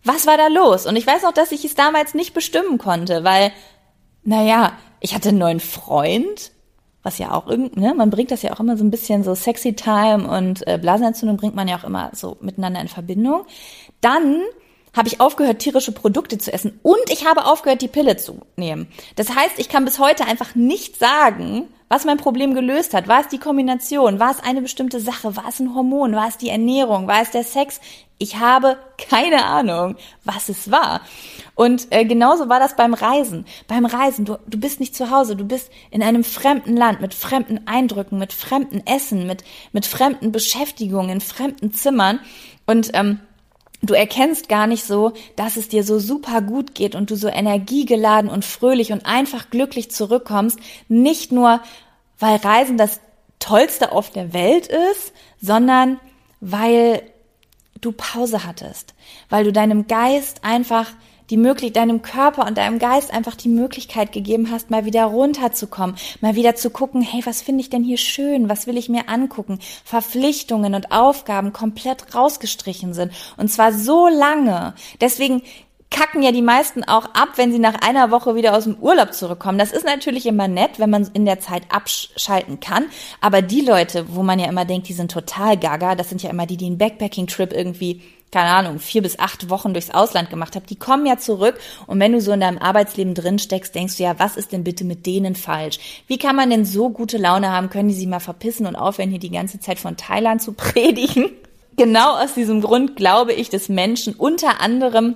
[0.04, 0.86] was war da los?
[0.86, 3.52] Und ich weiß noch, dass ich es damals nicht bestimmen konnte, weil,
[4.24, 6.52] naja, ich hatte einen neuen Freund,
[7.04, 9.34] was ja auch irgendwie, ne, man bringt das ja auch immer so ein bisschen so
[9.34, 13.46] sexy time und äh, Blasenentzündung bringt man ja auch immer so miteinander in Verbindung.
[14.02, 14.42] Dann
[14.96, 18.88] habe ich aufgehört, tierische Produkte zu essen und ich habe aufgehört, die Pille zu nehmen.
[19.16, 23.08] Das heißt, ich kann bis heute einfach nicht sagen, was mein Problem gelöst hat.
[23.08, 24.20] War es die Kombination?
[24.20, 25.36] War es eine bestimmte Sache?
[25.36, 26.16] War es ein Hormon?
[26.16, 27.08] War es die Ernährung?
[27.08, 27.82] War es der Sex?
[28.18, 28.78] Ich habe
[29.10, 31.02] keine Ahnung, was es war.
[31.56, 33.46] Und äh, genauso war das beim Reisen.
[33.68, 37.14] Beim Reisen, du, du bist nicht zu Hause, du bist in einem fremden Land mit
[37.14, 42.20] fremden Eindrücken, mit fremden Essen, mit, mit fremden Beschäftigungen, in fremden Zimmern.
[42.68, 43.20] Und ähm,
[43.82, 47.28] du erkennst gar nicht so, dass es dir so super gut geht und du so
[47.28, 50.60] energiegeladen und fröhlich und einfach glücklich zurückkommst.
[50.88, 51.62] Nicht nur,
[52.20, 53.00] weil Reisen das
[53.40, 56.00] Tollste auf der Welt ist, sondern
[56.40, 57.02] weil
[57.82, 58.94] du Pause hattest,
[59.30, 60.88] weil du deinem Geist einfach
[61.32, 65.96] die Möglichkeit, deinem Körper und deinem Geist einfach die Möglichkeit gegeben hast, mal wieder runterzukommen,
[66.20, 68.50] mal wieder zu gucken, hey, was finde ich denn hier schön?
[68.50, 69.60] Was will ich mir angucken?
[69.86, 73.14] Verpflichtungen und Aufgaben komplett rausgestrichen sind.
[73.38, 74.74] Und zwar so lange.
[75.00, 75.42] Deswegen
[75.90, 79.14] kacken ja die meisten auch ab, wenn sie nach einer Woche wieder aus dem Urlaub
[79.14, 79.58] zurückkommen.
[79.58, 82.86] Das ist natürlich immer nett, wenn man in der Zeit abschalten kann.
[83.20, 86.30] Aber die Leute, wo man ja immer denkt, die sind total gaga, das sind ja
[86.30, 88.02] immer die, die einen Backpacking-Trip irgendwie
[88.32, 92.00] keine Ahnung, vier bis acht Wochen durchs Ausland gemacht haben, die kommen ja zurück und
[92.00, 94.86] wenn du so in deinem Arbeitsleben drin steckst, denkst du ja, was ist denn bitte
[94.86, 95.80] mit denen falsch?
[96.08, 97.70] Wie kann man denn so gute Laune haben?
[97.70, 101.30] Können die sich mal verpissen und aufhören, hier die ganze Zeit von Thailand zu predigen?
[101.78, 105.16] Genau aus diesem Grund glaube ich, dass Menschen unter anderem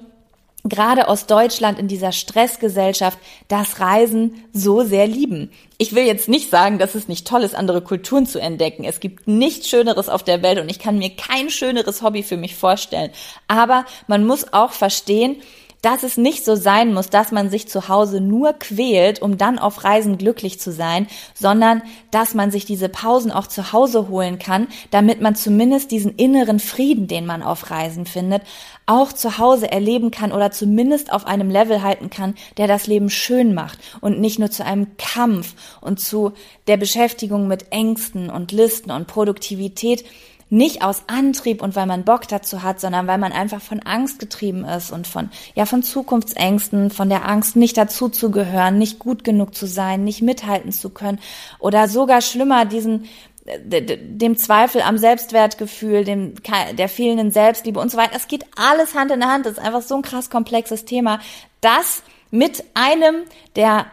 [0.65, 5.51] gerade aus Deutschland in dieser Stressgesellschaft das Reisen so sehr lieben.
[5.77, 8.83] Ich will jetzt nicht sagen, dass es nicht toll ist, andere Kulturen zu entdecken.
[8.83, 12.37] Es gibt nichts Schöneres auf der Welt und ich kann mir kein schöneres Hobby für
[12.37, 13.11] mich vorstellen.
[13.47, 15.37] Aber man muss auch verstehen,
[15.85, 19.59] dass es nicht so sein muss, dass man sich zu Hause nur quält, um dann
[19.59, 21.05] auf Reisen glücklich zu sein,
[21.35, 26.15] sondern dass man sich diese Pausen auch zu Hause holen kann, damit man zumindest diesen
[26.15, 28.41] inneren Frieden, den man auf Reisen findet,
[28.87, 33.11] auch zu Hause erleben kann oder zumindest auf einem Level halten kann, der das Leben
[33.11, 36.33] schön macht und nicht nur zu einem Kampf und zu
[36.65, 40.03] der Beschäftigung mit Ängsten und Listen und Produktivität,
[40.49, 44.19] nicht aus Antrieb und weil man Bock dazu hat, sondern weil man einfach von Angst
[44.19, 48.99] getrieben ist und von, ja, von Zukunftsängsten, von der Angst, nicht dazu zu gehören, nicht
[48.99, 51.19] gut genug zu sein, nicht mithalten zu können
[51.59, 53.05] oder sogar schlimmer, diesen,
[53.45, 56.33] dem Zweifel am Selbstwertgefühl, dem,
[56.73, 58.15] der fehlenden Selbstliebe und so weiter.
[58.15, 59.45] Es geht alles Hand in Hand.
[59.45, 61.19] Das ist einfach so ein krass komplexes Thema,
[61.61, 63.23] das mit einem
[63.55, 63.87] der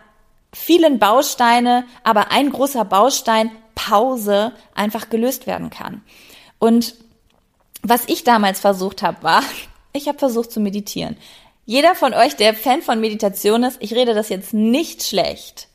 [0.54, 6.02] vielen Bausteine, aber ein großer Baustein Pause einfach gelöst werden kann.
[6.62, 6.94] Und
[7.82, 9.42] was ich damals versucht habe, war,
[9.92, 11.16] ich habe versucht zu meditieren.
[11.66, 15.66] Jeder von euch, der Fan von Meditation ist, ich rede das jetzt nicht schlecht,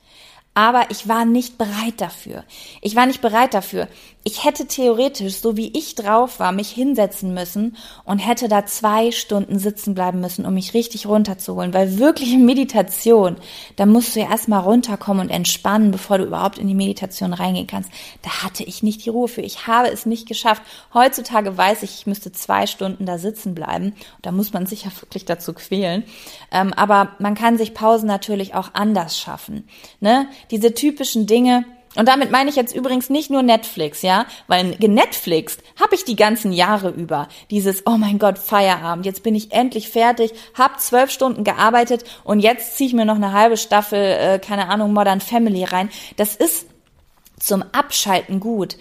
[0.54, 2.46] aber ich war nicht bereit dafür.
[2.82, 3.90] Ich war nicht bereit dafür.
[4.28, 9.12] Ich hätte theoretisch, so wie ich drauf war, mich hinsetzen müssen und hätte da zwei
[9.12, 11.74] Stunden sitzen bleiben müssen, um mich richtig runterzuholen.
[11.74, 13.38] Weil wirkliche Meditation,
[13.78, 17.68] da musst du ja erstmal runterkommen und entspannen, bevor du überhaupt in die Meditation reingehen
[17.68, 17.90] kannst.
[18.22, 19.40] Da hatte ich nicht die Ruhe für.
[19.40, 20.62] Ich habe es nicht geschafft.
[20.94, 23.94] Heutzutage weiß ich, ich müsste zwei Stunden da sitzen bleiben.
[24.24, 26.04] Da muss man sich ja wirklich dazu quälen.
[26.52, 29.70] Ähm, aber man kann sich Pausen natürlich auch anders schaffen.
[30.02, 30.28] Ne?
[30.52, 31.64] Diese typischen Dinge,
[31.98, 36.16] und damit meine ich jetzt übrigens nicht nur Netflix, ja, weil genetflixt habe ich die
[36.16, 37.28] ganzen Jahre über.
[37.50, 42.40] Dieses, oh mein Gott, Feierabend, jetzt bin ich endlich fertig, hab zwölf Stunden gearbeitet und
[42.40, 45.90] jetzt ziehe ich mir noch eine halbe Staffel, äh, keine Ahnung, Modern Family rein.
[46.16, 46.68] Das ist
[47.40, 48.78] zum Abschalten gut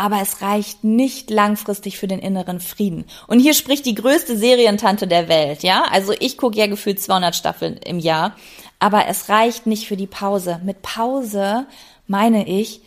[0.00, 3.04] aber es reicht nicht langfristig für den inneren Frieden.
[3.26, 5.84] Und hier spricht die größte Serientante der Welt, ja?
[5.90, 8.34] Also ich gucke ja gefühlt 200 Staffeln im Jahr,
[8.78, 10.58] aber es reicht nicht für die Pause.
[10.64, 11.66] Mit Pause
[12.10, 12.82] meine ich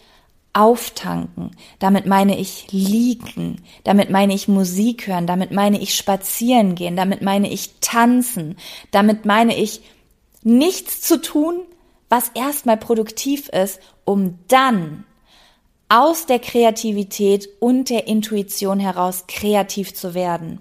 [0.54, 6.96] auftanken, damit meine ich liegen, damit meine ich Musik hören, damit meine ich spazieren gehen,
[6.96, 8.58] damit meine ich tanzen,
[8.92, 9.82] damit meine ich
[10.44, 11.62] nichts zu tun,
[12.10, 15.06] was erstmal produktiv ist, um dann
[15.90, 20.60] aus der Kreativität und der Intuition heraus kreativ zu werden.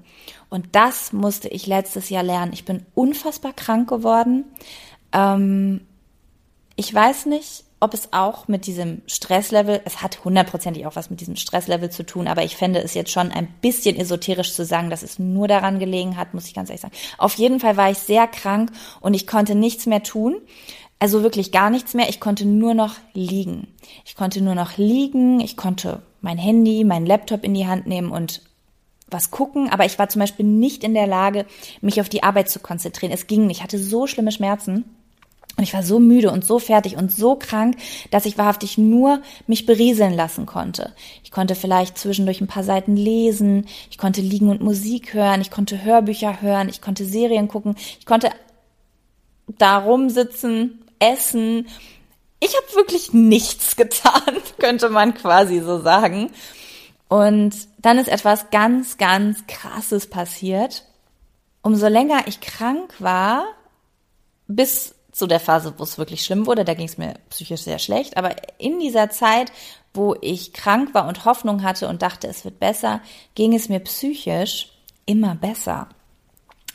[0.48, 2.52] Und das musste ich letztes Jahr lernen.
[2.52, 4.44] Ich bin unfassbar krank geworden.
[5.12, 5.80] Ähm,
[6.76, 11.20] ich weiß nicht, ob es auch mit diesem Stresslevel, es hat hundertprozentig auch was mit
[11.20, 14.88] diesem Stresslevel zu tun, aber ich fände es jetzt schon ein bisschen esoterisch zu sagen,
[14.88, 16.94] dass es nur daran gelegen hat, muss ich ganz ehrlich sagen.
[17.18, 18.70] Auf jeden Fall war ich sehr krank
[19.00, 20.36] und ich konnte nichts mehr tun.
[21.00, 22.08] Also wirklich gar nichts mehr.
[22.08, 23.66] Ich konnte nur noch liegen.
[24.04, 25.40] Ich konnte nur noch liegen.
[25.40, 28.42] Ich konnte mein Handy, mein Laptop in die Hand nehmen und
[29.08, 31.46] was gucken, aber ich war zum Beispiel nicht in der Lage,
[31.80, 33.12] mich auf die Arbeit zu konzentrieren.
[33.12, 33.58] Es ging nicht.
[33.58, 34.84] Ich hatte so schlimme Schmerzen.
[35.56, 37.76] Und ich war so müde und so fertig und so krank,
[38.10, 40.92] dass ich wahrhaftig nur mich berieseln lassen konnte.
[41.24, 45.50] Ich konnte vielleicht zwischendurch ein paar Seiten lesen, ich konnte liegen und Musik hören, ich
[45.50, 48.30] konnte Hörbücher hören, ich konnte Serien gucken, ich konnte
[49.58, 51.68] da rumsitzen, essen.
[52.40, 56.30] Ich habe wirklich nichts getan, könnte man quasi so sagen.
[57.08, 60.86] Und dann ist etwas ganz, ganz Krasses passiert.
[61.60, 63.44] Umso länger ich krank war,
[64.46, 67.78] bis zu der Phase, wo es wirklich schlimm wurde, da ging es mir psychisch sehr
[67.78, 69.52] schlecht, aber in dieser Zeit,
[69.94, 73.00] wo ich krank war und Hoffnung hatte und dachte, es wird besser,
[73.34, 74.72] ging es mir psychisch
[75.04, 75.88] immer besser.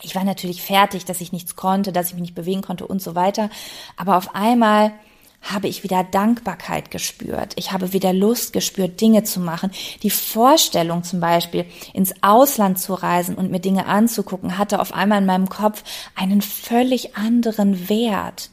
[0.03, 3.01] Ich war natürlich fertig, dass ich nichts konnte, dass ich mich nicht bewegen konnte und
[3.01, 3.49] so weiter,
[3.97, 4.93] aber auf einmal
[5.41, 7.53] habe ich wieder Dankbarkeit gespürt.
[7.55, 9.71] Ich habe wieder Lust gespürt, Dinge zu machen.
[10.03, 15.19] Die Vorstellung zum Beispiel, ins Ausland zu reisen und mir Dinge anzugucken, hatte auf einmal
[15.19, 15.83] in meinem Kopf
[16.15, 18.49] einen völlig anderen Wert.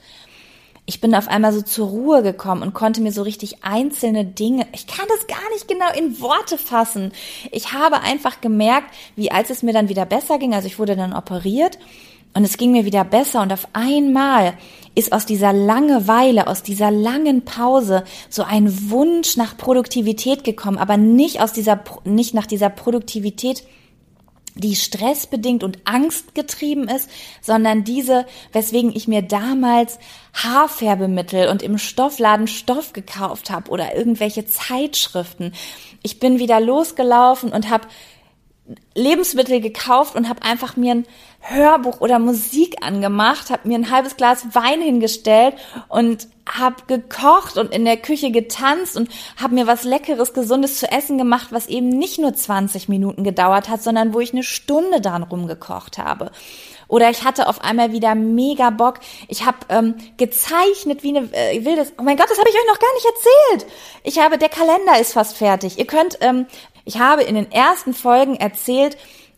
[0.87, 4.67] Ich bin auf einmal so zur Ruhe gekommen und konnte mir so richtig einzelne Dinge,
[4.73, 7.13] ich kann das gar nicht genau in Worte fassen.
[7.53, 10.95] Ich habe einfach gemerkt, wie als es mir dann wieder besser ging, also ich wurde
[10.95, 11.79] dann operiert
[12.35, 14.55] und es ging mir wieder besser und auf einmal
[14.97, 20.97] ist aus dieser Langeweile, aus dieser langen Pause so ein Wunsch nach Produktivität gekommen, aber
[20.97, 23.65] nicht aus dieser, nicht nach dieser Produktivität,
[24.57, 27.11] die stressbedingt und angstgetrieben ist,
[27.41, 29.99] sondern diese, weswegen ich mir damals
[30.33, 35.53] Haarfärbemittel und im Stoffladen Stoff gekauft habe oder irgendwelche Zeitschriften.
[36.03, 37.89] Ich bin wieder losgelaufen und habe
[38.95, 41.07] Lebensmittel gekauft und habe einfach mir ein
[41.41, 45.55] Hörbuch oder Musik angemacht, habe mir ein halbes Glas Wein hingestellt
[45.89, 50.91] und habe gekocht und in der Küche getanzt und habe mir was leckeres, gesundes zu
[50.91, 55.03] essen gemacht, was eben nicht nur 20 Minuten gedauert hat, sondern wo ich eine Stunde
[55.03, 56.31] dran rumgekocht habe.
[56.89, 59.01] Oder ich hatte auf einmal wieder mega Bock.
[59.29, 61.93] Ich habe ähm, gezeichnet wie eine äh, wildes.
[61.99, 63.73] Oh mein Gott, das habe ich euch noch gar nicht erzählt.
[64.05, 65.79] Ich habe der Kalender ist fast fertig.
[65.79, 66.47] Ihr könnt ähm,
[66.85, 68.97] ich habe in den ersten Folgen erzählt,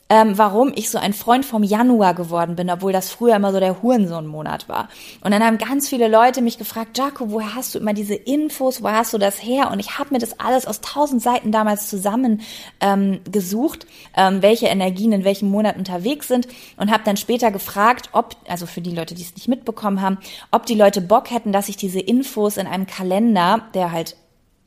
[0.08, 3.58] ähm, warum ich so ein Freund vom Januar geworden bin, obwohl das früher immer so
[3.58, 4.88] der Hurensohn-Monat war.
[5.22, 8.82] Und dann haben ganz viele Leute mich gefragt, Jaco, woher hast du immer diese Infos,
[8.82, 9.70] woher hast du das her?
[9.72, 12.42] Und ich habe mir das alles aus tausend Seiten damals zusammen
[12.80, 13.86] ähm, gesucht,
[14.16, 18.66] ähm, welche Energien in welchem Monat unterwegs sind und habe dann später gefragt, ob, also
[18.66, 20.18] für die Leute, die es nicht mitbekommen haben,
[20.52, 24.14] ob die Leute Bock hätten, dass ich diese Infos in einem Kalender, der halt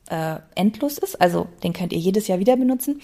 [0.10, 3.02] äh, endlos ist, also den könnt ihr jedes Jahr wieder benutzen,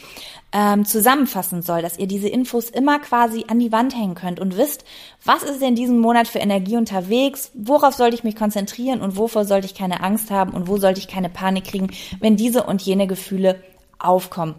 [0.51, 4.58] ähm, zusammenfassen soll, dass ihr diese Infos immer quasi an die Wand hängen könnt und
[4.58, 4.86] wisst,
[5.24, 9.45] was ist in diesem Monat für Energie unterwegs, worauf sollte ich mich konzentrieren und wovor
[9.45, 12.82] sollte ich keine Angst haben und wo sollte ich keine Panik kriegen, wenn diese und
[12.82, 13.62] jene Gefühle
[13.99, 14.56] aufkommen.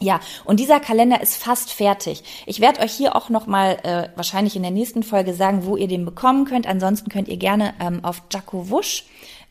[0.00, 2.22] Ja, und dieser Kalender ist fast fertig.
[2.46, 5.76] Ich werde euch hier auch noch mal äh, wahrscheinlich in der nächsten Folge sagen, wo
[5.76, 6.66] ihr den bekommen könnt.
[6.66, 9.04] Ansonsten könnt ihr gerne ähm, auf Jaco Wusch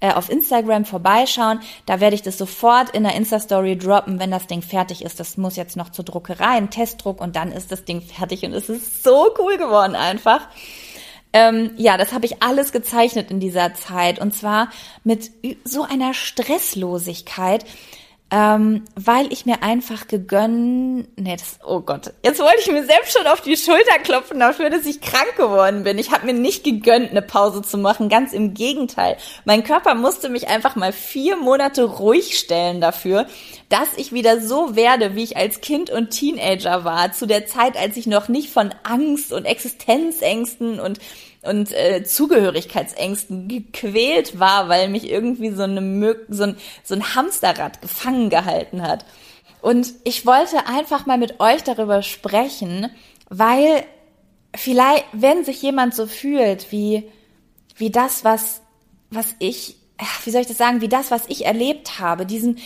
[0.04, 1.62] äh, auf Instagram vorbeischauen.
[1.86, 5.18] Da werde ich das sofort in der Insta-Story droppen, wenn das Ding fertig ist.
[5.18, 8.52] Das muss jetzt noch zur Druckerei, ein Testdruck und dann ist das Ding fertig und
[8.52, 10.42] es ist so cool geworden einfach.
[11.32, 14.70] Ähm, ja, das habe ich alles gezeichnet in dieser Zeit und zwar
[15.06, 15.32] mit
[15.64, 17.64] so einer Stresslosigkeit,
[18.36, 23.16] ähm, weil ich mir einfach gegönnt, nee, das, oh Gott, jetzt wollte ich mir selbst
[23.16, 26.00] schon auf die Schulter klopfen dafür, dass ich krank geworden bin.
[26.00, 29.18] Ich habe mir nicht gegönnt, eine Pause zu machen, ganz im Gegenteil.
[29.46, 33.28] Mein Körper musste mich einfach mal vier Monate ruhig stellen dafür,
[33.70, 37.78] dass ich wieder so werde, wie ich als Kind und Teenager war, zu der Zeit,
[37.78, 40.98] als ich noch nicht von Angst und Existenzängsten und
[41.44, 47.82] und äh, Zugehörigkeitsängsten gequält war, weil mich irgendwie so, eine, so, ein, so ein Hamsterrad
[47.82, 49.06] gefangen gehalten hat.
[49.62, 52.90] Und ich wollte einfach mal mit euch darüber sprechen,
[53.30, 53.86] weil
[54.56, 57.10] vielleicht, wenn sich jemand so fühlt wie,
[57.76, 58.62] wie das, was,
[59.10, 59.78] was ich,
[60.24, 62.60] wie soll ich das sagen, wie das, was ich erlebt habe, diesen,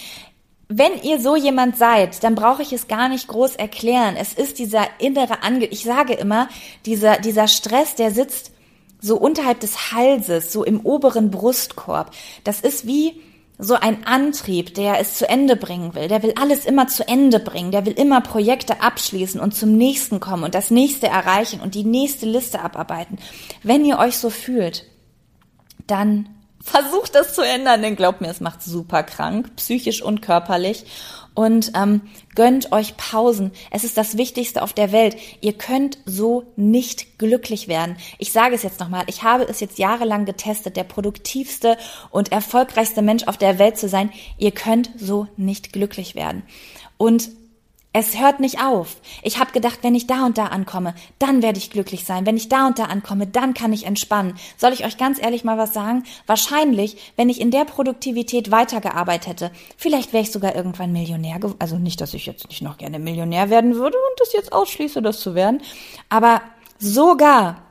[0.69, 4.15] wenn ihr so jemand seid, dann brauche ich es gar nicht groß erklären.
[4.17, 6.49] Es ist dieser innere Ange, ich sage immer,
[6.86, 8.51] dieser, dieser Stress, der sitzt
[9.00, 12.12] so unterhalb des Halses, so im oberen Brustkorb.
[12.43, 13.22] Das ist wie
[13.60, 16.08] so ein Antrieb, der es zu Ende bringen will.
[16.08, 17.72] Der will alles immer zu Ende bringen.
[17.72, 21.84] Der will immer Projekte abschließen und zum nächsten kommen und das nächste erreichen und die
[21.84, 23.18] nächste Liste abarbeiten.
[23.64, 24.86] Wenn ihr euch so fühlt,
[25.88, 26.30] dann
[26.62, 30.86] versucht das zu ändern, denn glaubt mir, es macht super krank, psychisch und körperlich
[31.38, 32.01] und ähm,
[32.33, 33.51] gönnt euch Pausen.
[33.69, 35.15] Es ist das Wichtigste auf der Welt.
[35.39, 37.95] Ihr könnt so nicht glücklich werden.
[38.17, 41.77] Ich sage es jetzt nochmal, ich habe es jetzt jahrelang getestet, der produktivste
[42.09, 44.11] und erfolgreichste Mensch auf der Welt zu sein.
[44.39, 46.41] Ihr könnt so nicht glücklich werden.
[46.97, 47.29] Und
[47.93, 48.97] es hört nicht auf.
[49.23, 52.25] Ich habe gedacht, wenn ich da und da ankomme, dann werde ich glücklich sein.
[52.25, 54.35] Wenn ich da und da ankomme, dann kann ich entspannen.
[54.57, 56.03] Soll ich euch ganz ehrlich mal was sagen?
[56.27, 61.39] Wahrscheinlich, wenn ich in der Produktivität weitergearbeitet hätte, vielleicht wäre ich sogar irgendwann Millionär.
[61.59, 65.01] Also nicht, dass ich jetzt nicht noch gerne Millionär werden würde und das jetzt ausschließe,
[65.01, 65.61] das zu werden.
[66.09, 66.41] Aber
[66.79, 67.66] sogar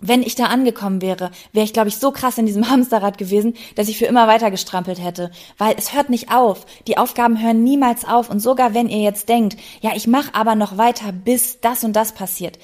[0.00, 3.54] wenn ich da angekommen wäre, wäre ich, glaube ich, so krass in diesem Hamsterrad gewesen,
[3.74, 5.30] dass ich für immer weiter gestrampelt hätte.
[5.58, 6.66] Weil es hört nicht auf.
[6.86, 8.30] Die Aufgaben hören niemals auf.
[8.30, 11.94] Und sogar wenn ihr jetzt denkt, ja, ich mache aber noch weiter, bis das und
[11.94, 12.58] das passiert.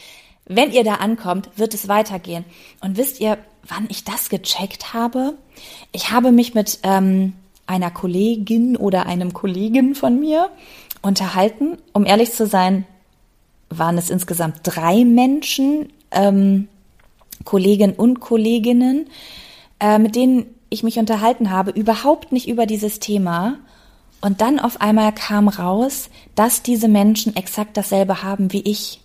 [0.47, 2.45] Wenn ihr da ankommt, wird es weitergehen.
[2.81, 5.35] Und wisst ihr, wann ich das gecheckt habe?
[5.93, 7.33] Ich habe mich mit ähm,
[7.67, 10.51] einer Kollegin oder einem Kollegen von mir
[11.03, 11.79] unterhalten.
[11.93, 12.87] Um ehrlich zu sein,
[13.69, 16.69] waren es insgesamt drei Menschen, ähm,
[17.45, 19.09] Kollegen und Kolleginnen,
[19.81, 23.59] äh, mit denen ich mich unterhalten habe, überhaupt nicht über dieses Thema.
[24.21, 29.01] Und dann auf einmal kam raus, dass diese Menschen exakt dasselbe haben wie ich.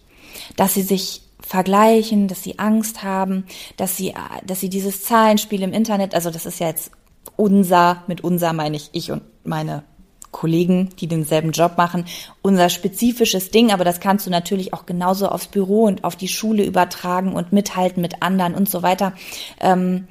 [0.55, 3.45] Dass sie sich vergleichen, dass sie Angst haben,
[3.77, 4.13] dass sie,
[4.45, 6.91] dass sie dieses Zahlenspiel im Internet, also das ist ja jetzt
[7.35, 9.83] unser, mit unser meine ich ich und meine
[10.31, 12.05] Kollegen, die denselben Job machen,
[12.41, 16.27] unser spezifisches Ding, aber das kannst du natürlich auch genauso aufs Büro und auf die
[16.27, 19.13] Schule übertragen und mithalten mit anderen und so weiter,
[19.59, 20.07] ähm,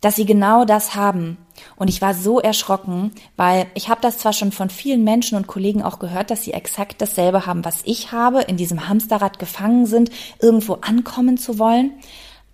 [0.00, 1.38] dass sie genau das haben.
[1.76, 5.46] Und ich war so erschrocken, weil ich habe das zwar schon von vielen Menschen und
[5.46, 9.86] Kollegen auch gehört, dass sie exakt dasselbe haben, was ich habe, in diesem Hamsterrad gefangen
[9.86, 10.10] sind,
[10.40, 11.92] irgendwo ankommen zu wollen.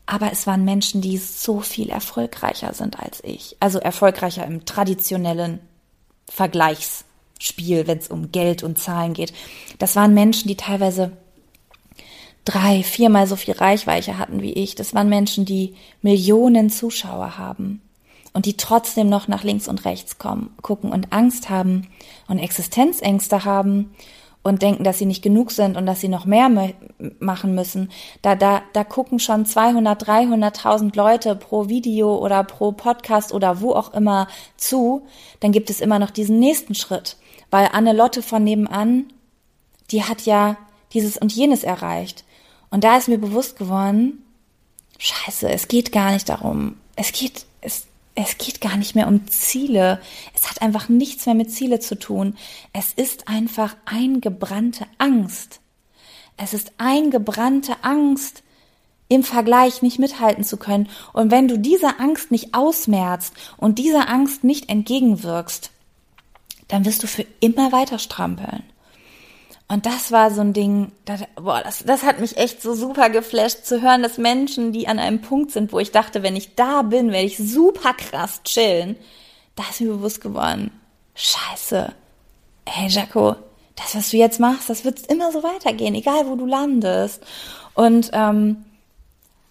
[0.07, 3.57] Aber es waren Menschen, die so viel erfolgreicher sind als ich.
[3.61, 5.61] Also erfolgreicher im traditionellen
[6.29, 9.33] Vergleichsspiel, wenn es um Geld und Zahlen geht.
[9.79, 11.13] Das waren Menschen, die teilweise
[12.45, 14.75] drei, viermal so viel Reichweite hatten wie ich.
[14.75, 17.81] Das waren Menschen, die Millionen Zuschauer haben
[18.33, 21.89] und die trotzdem noch nach links und rechts kommen, gucken und Angst haben
[22.29, 23.95] und Existenzängste haben
[24.43, 26.51] und denken, dass sie nicht genug sind und dass sie noch mehr
[27.21, 27.91] machen müssen.
[28.23, 33.73] Da, da, da gucken schon 200, 300.000 Leute pro Video oder pro Podcast oder wo
[33.73, 34.27] auch immer
[34.57, 35.07] zu.
[35.41, 37.17] Dann gibt es immer noch diesen nächsten Schritt,
[37.51, 39.07] weil Anne Lotte von nebenan,
[39.91, 40.57] die hat ja
[40.93, 42.25] dieses und jenes erreicht.
[42.71, 44.25] Und da ist mir bewusst geworden,
[44.99, 46.77] scheiße, es geht gar nicht darum.
[46.97, 50.01] Es geht, es, es geht gar nicht mehr um Ziele.
[50.35, 52.37] Es hat einfach nichts mehr mit Ziele zu tun.
[52.73, 55.61] Es ist einfach eingebrannte Angst.
[56.37, 58.43] Es ist eingebrannte Angst,
[59.09, 60.89] im Vergleich nicht mithalten zu können.
[61.13, 65.71] Und wenn du dieser Angst nicht ausmerzt und dieser Angst nicht entgegenwirkst,
[66.69, 68.63] dann wirst du für immer weiter strampeln.
[69.73, 73.09] Und das war so ein Ding, das, boah, das, das hat mich echt so super
[73.09, 76.55] geflasht zu hören, dass Menschen, die an einem Punkt sind, wo ich dachte, wenn ich
[76.57, 78.97] da bin, werde ich super krass chillen.
[79.57, 80.79] Da ist mir bewusst geworden,
[81.15, 81.91] scheiße,
[82.67, 83.37] hey Jaco,
[83.77, 87.25] das, was du jetzt machst, das wird immer so weitergehen, egal wo du landest.
[87.73, 88.67] Und ähm,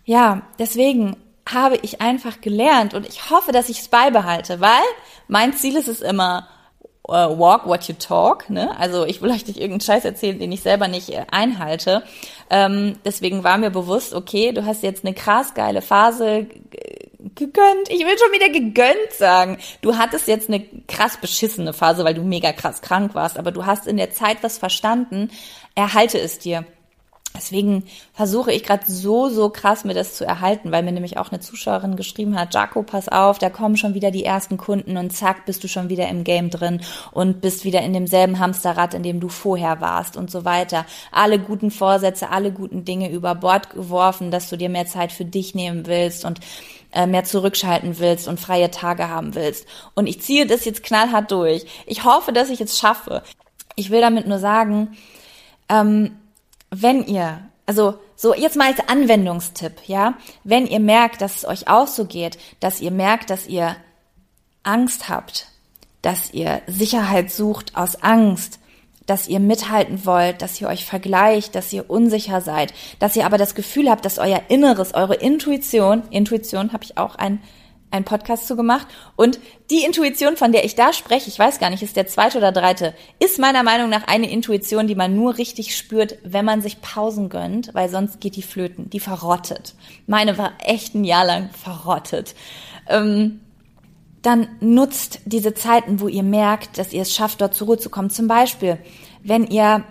[0.06, 1.18] ja, deswegen
[1.52, 4.84] habe ich einfach gelernt und ich hoffe, dass ich es beibehalte, weil
[5.28, 6.48] mein Ziel ist es immer,
[7.08, 8.50] uh, walk what you talk.
[8.50, 8.78] Ne?
[8.80, 12.04] Also ich will euch nicht irgendeinen Scheiß erzählen, den ich selber nicht äh, einhalte.
[12.50, 16.48] Ähm, deswegen war mir bewusst, okay, du hast jetzt eine krass geile Phase
[17.36, 17.90] gegönnt.
[17.90, 19.58] Ich will schon wieder gegönnt sagen.
[19.82, 23.66] Du hattest jetzt eine krass beschissene Phase, weil du mega krass krank warst, aber du
[23.66, 25.30] hast in der Zeit was verstanden.
[25.76, 26.66] Erhalte es dir.
[27.36, 31.32] Deswegen versuche ich gerade so, so krass mir das zu erhalten, weil mir nämlich auch
[31.32, 35.16] eine Zuschauerin geschrieben hat, Jaco, pass auf, da kommen schon wieder die ersten Kunden und
[35.16, 39.04] zack, bist du schon wieder im Game drin und bist wieder in demselben Hamsterrad, in
[39.04, 40.86] dem du vorher warst und so weiter.
[41.12, 45.26] Alle guten Vorsätze, alle guten Dinge über Bord geworfen, dass du dir mehr Zeit für
[45.26, 46.40] dich nehmen willst und
[46.94, 49.66] äh, mehr zurückschalten willst und freie Tage haben willst.
[49.96, 51.66] Und ich ziehe das jetzt knallhart durch.
[51.86, 53.24] Ich hoffe, dass ich es schaffe.
[53.76, 54.98] Ich will damit nur sagen,
[55.70, 56.18] ähm,
[56.72, 61.68] wenn ihr, also so jetzt mal als Anwendungstipp, ja, wenn ihr merkt, dass es euch
[61.68, 63.76] auch so geht, dass ihr merkt, dass ihr
[64.64, 65.48] Angst habt,
[66.02, 68.60] dass ihr Sicherheit sucht aus Angst,
[69.06, 73.38] dass ihr mithalten wollt, dass ihr euch vergleicht, dass ihr unsicher seid, dass ihr aber
[73.38, 77.42] das Gefühl habt, dass euer Inneres, eure Intuition, Intuition habe ich auch ein
[77.92, 78.88] einen Podcast zu gemacht.
[79.16, 79.40] Und
[79.70, 82.52] die Intuition, von der ich da spreche, ich weiß gar nicht, ist der zweite oder
[82.52, 86.82] dritte, ist meiner Meinung nach eine Intuition, die man nur richtig spürt, wenn man sich
[86.82, 89.76] Pausen gönnt, weil sonst geht die flöten, die verrottet.
[90.08, 92.34] Meine war echt ein Jahr lang verrottet.
[92.88, 93.42] Ähm,
[94.22, 97.90] dann nutzt diese Zeiten, wo ihr merkt, dass ihr es schafft, dort zur Ruhe zu
[97.90, 98.10] kommen.
[98.10, 98.78] Zum Beispiel,
[99.24, 99.84] wenn ihr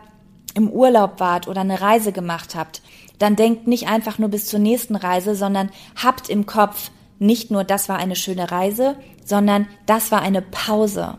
[0.54, 2.82] im Urlaub wart oder eine Reise gemacht habt,
[3.18, 5.70] dann denkt nicht einfach nur bis zur nächsten Reise, sondern
[6.02, 6.90] habt im Kopf,
[7.20, 11.18] nicht nur das war eine schöne Reise, sondern das war eine Pause.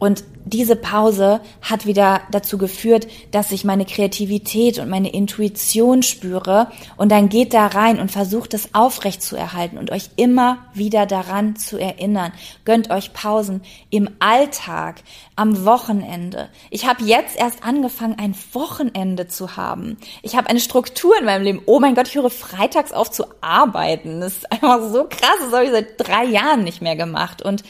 [0.00, 6.68] Und diese Pause hat wieder dazu geführt, dass ich meine Kreativität und meine Intuition spüre
[6.96, 11.04] und dann geht da rein und versucht es aufrecht zu erhalten und euch immer wieder
[11.04, 12.32] daran zu erinnern.
[12.64, 15.02] Gönnt euch Pausen im Alltag,
[15.36, 16.48] am Wochenende.
[16.70, 19.98] Ich habe jetzt erst angefangen, ein Wochenende zu haben.
[20.22, 21.62] Ich habe eine Struktur in meinem Leben.
[21.66, 24.22] Oh mein Gott, ich höre freitags auf zu arbeiten.
[24.22, 25.36] Das ist einfach so krass.
[25.42, 27.42] Das habe ich seit drei Jahren nicht mehr gemacht.
[27.42, 27.62] Und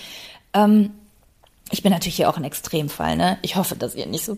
[0.54, 0.92] ähm,
[1.70, 3.38] ich bin natürlich hier auch ein Extremfall, ne?
[3.42, 4.36] Ich hoffe, dass ihr nicht so,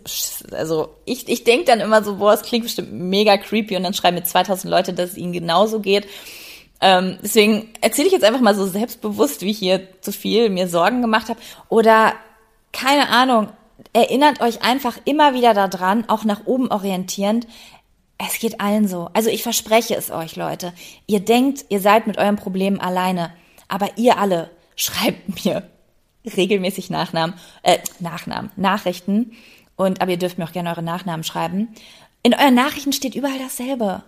[0.52, 3.94] also ich, ich denke dann immer so, boah, es klingt bestimmt mega creepy und dann
[3.94, 6.06] schreiben mir 2000 Leute, dass es ihnen genauso geht.
[6.82, 10.68] Ähm, deswegen erzähle ich jetzt einfach mal so selbstbewusst, wie ich hier zu viel mir
[10.68, 11.40] Sorgen gemacht habe.
[11.68, 12.12] Oder
[12.72, 13.48] keine Ahnung,
[13.92, 17.46] erinnert euch einfach immer wieder daran, auch nach oben orientierend.
[18.18, 19.08] Es geht allen so.
[19.14, 20.74] Also ich verspreche es euch, Leute.
[21.06, 23.32] Ihr denkt, ihr seid mit eurem Problem alleine.
[23.68, 25.62] Aber ihr alle schreibt mir
[26.24, 29.32] regelmäßig Nachnamen, äh, Nachnamen, Nachrichten.
[29.76, 31.68] Und, aber ihr dürft mir auch gerne eure Nachnamen schreiben.
[32.22, 34.04] In euren Nachrichten steht überall dasselbe.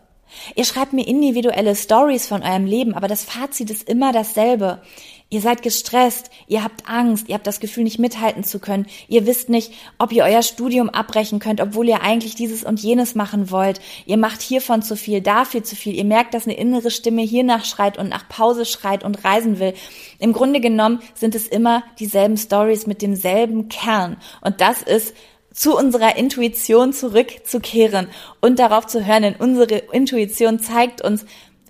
[0.55, 4.83] Ihr schreibt mir individuelle Stories von eurem Leben, aber das Fazit ist immer dasselbe.
[5.31, 9.27] Ihr seid gestresst, ihr habt Angst, ihr habt das Gefühl, nicht mithalten zu können, ihr
[9.27, 13.51] wisst nicht, ob ihr euer Studium abbrechen könnt, obwohl ihr eigentlich dieses und jenes machen
[13.51, 13.81] wollt.
[14.07, 15.95] Ihr macht hiervon zu viel, dafür zu viel.
[15.95, 19.75] Ihr merkt, dass eine innere Stimme hier nachschreit und nach Pause schreit und reisen will.
[20.21, 24.19] Im Grunde genommen sind es immer dieselben Stories mit demselben Kern.
[24.41, 25.15] Und das ist
[25.53, 28.09] zu unserer Intuition zurückzukehren
[28.41, 31.25] und darauf zu hören, denn unsere Intuition zeigt uns,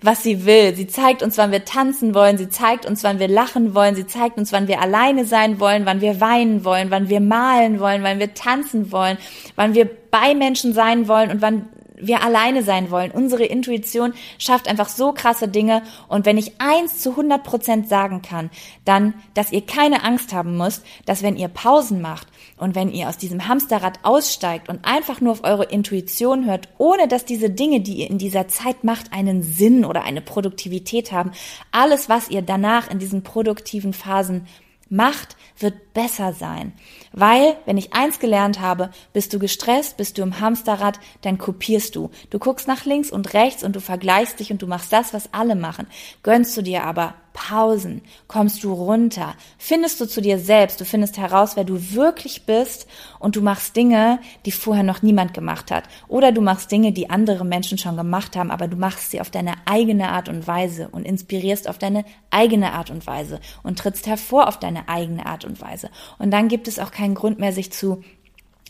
[0.05, 0.75] was sie will.
[0.75, 4.05] Sie zeigt uns, wann wir tanzen wollen, sie zeigt uns, wann wir lachen wollen, sie
[4.05, 8.03] zeigt uns, wann wir alleine sein wollen, wann wir weinen wollen, wann wir malen wollen,
[8.03, 9.17] wann wir tanzen wollen,
[9.55, 13.11] wann wir bei Menschen sein wollen und wann wir alleine sein wollen.
[13.11, 15.81] Unsere Intuition schafft einfach so krasse Dinge.
[16.07, 18.49] Und wenn ich eins zu 100 Prozent sagen kann,
[18.83, 22.27] dann, dass ihr keine Angst haben müsst, dass wenn ihr Pausen macht
[22.57, 27.07] und wenn ihr aus diesem Hamsterrad aussteigt und einfach nur auf eure Intuition hört, ohne
[27.07, 31.31] dass diese Dinge, die ihr in dieser Zeit macht, einen Sinn oder eine Produktivität haben,
[31.71, 34.47] alles, was ihr danach in diesen produktiven Phasen
[34.89, 36.73] macht, wird besser sein.
[37.17, 41.95] Weil, wenn ich eins gelernt habe, bist du gestresst, bist du im Hamsterrad, dann kopierst
[41.95, 42.11] du.
[42.29, 45.33] Du guckst nach links und rechts und du vergleichst dich und du machst das, was
[45.33, 45.87] alle machen.
[46.23, 51.17] Gönnst du dir aber Pausen, kommst du runter, findest du zu dir selbst, du findest
[51.17, 52.87] heraus, wer du wirklich bist
[53.19, 55.83] und du machst Dinge, die vorher noch niemand gemacht hat.
[56.07, 59.29] Oder du machst Dinge, die andere Menschen schon gemacht haben, aber du machst sie auf
[59.29, 64.07] deine eigene Art und Weise und inspirierst auf deine eigene Art und Weise und trittst
[64.07, 65.89] hervor auf deine eigene Art und Weise.
[66.17, 68.03] Und dann gibt es auch keinen Grund mehr, sich zu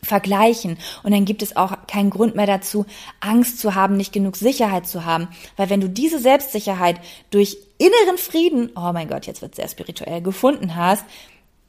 [0.03, 0.77] vergleichen.
[1.03, 2.85] Und dann gibt es auch keinen Grund mehr dazu,
[3.21, 5.29] Angst zu haben, nicht genug Sicherheit zu haben.
[5.55, 6.99] Weil wenn du diese Selbstsicherheit
[7.31, 11.05] durch inneren Frieden, oh mein Gott, jetzt wird sehr spirituell, gefunden hast,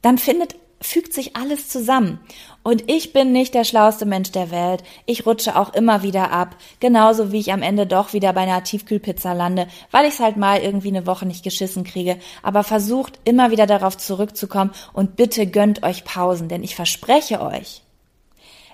[0.01, 2.19] dann findet fügt sich alles zusammen.
[2.67, 4.83] Und ich bin nicht der schlauste Mensch der Welt.
[5.05, 6.57] Ich rutsche auch immer wieder ab.
[6.81, 10.35] Genauso wie ich am Ende doch wieder bei einer Tiefkühlpizza lande, weil ich es halt
[10.35, 12.19] mal irgendwie eine Woche nicht geschissen kriege.
[12.43, 17.83] Aber versucht immer wieder darauf zurückzukommen und bitte gönnt euch Pausen, denn ich verspreche euch,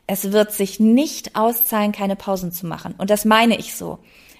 [0.07, 2.95] es wird sich nicht auszahlen, keine Pausen zu machen.
[2.97, 3.99] Und das meine ich so.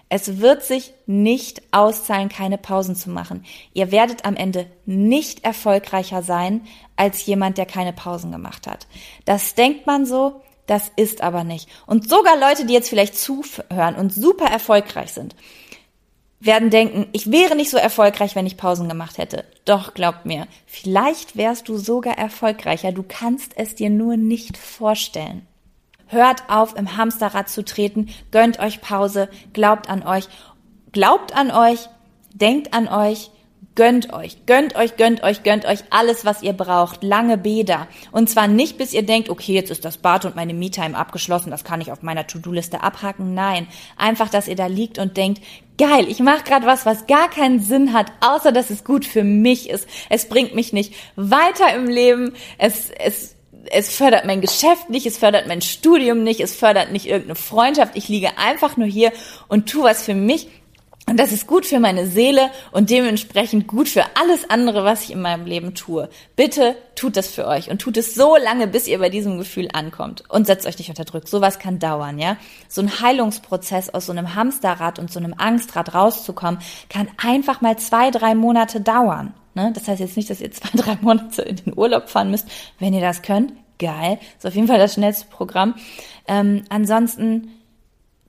[0.10, 3.45] Es wird sich nicht auszahlen, keine Pausen zu machen.
[3.74, 6.62] Ihr werdet am Ende nicht erfolgreicher sein
[6.95, 8.88] als jemand, der keine Pausen gemacht hat.
[9.26, 11.68] Das denkt man so, das ist aber nicht.
[11.88, 15.36] Und sogar Leute, die jetzt vielleicht zuhören und super erfolgreich sind,
[16.45, 19.45] werden denken, ich wäre nicht so erfolgreich, wenn ich Pausen gemacht hätte.
[19.66, 22.91] Doch glaubt mir, vielleicht wärst du sogar erfolgreicher.
[22.91, 25.47] Du kannst es dir nur nicht vorstellen.
[26.14, 30.28] Hört auf, im Hamsterrad zu treten, gönnt euch Pause, glaubt an euch,
[30.91, 31.89] glaubt an euch,
[32.34, 33.32] denkt an euch,
[33.76, 37.03] gönnt euch, gönnt euch, gönnt euch, gönnt euch alles, was ihr braucht.
[37.03, 37.88] Lange Bäder.
[38.11, 41.51] Und zwar nicht, bis ihr denkt, okay, jetzt ist das Bad und meine Me-Time abgeschlossen,
[41.51, 43.34] das kann ich auf meiner To-Do-Liste abhaken.
[43.34, 45.41] Nein, einfach, dass ihr da liegt und denkt,
[45.78, 49.24] geil, ich mache gerade was, was gar keinen Sinn hat, außer dass es gut für
[49.24, 49.88] mich ist.
[50.09, 52.34] Es bringt mich nicht weiter im Leben.
[52.57, 53.36] Es, es
[53.72, 57.95] es fördert mein Geschäft nicht, es fördert mein Studium nicht, es fördert nicht irgendeine Freundschaft.
[57.95, 59.11] Ich liege einfach nur hier
[59.47, 60.47] und tu was für mich.
[61.05, 65.11] Und das ist gut für meine Seele und dementsprechend gut für alles andere, was ich
[65.11, 66.07] in meinem Leben tue.
[66.38, 69.68] Bitte tut das für euch und tut es so lange, bis ihr bei diesem Gefühl
[69.74, 71.28] ankommt und setzt euch nicht unter Druck.
[71.28, 72.38] Sowas kann dauern, ja.
[72.70, 77.78] So ein Heilungsprozess aus so einem Hamsterrad und so einem Angstrad rauszukommen, kann einfach mal
[77.78, 79.34] zwei, drei Monate dauern.
[79.56, 79.72] Ne?
[79.74, 82.47] Das heißt jetzt nicht, dass ihr zwei, drei Monate in den Urlaub fahren müsst.
[82.80, 84.20] Wenn ihr das könnt, geil.
[84.38, 85.76] Ist auf jeden Fall das schnellste Programm.
[86.28, 87.49] Ähm, ansonsten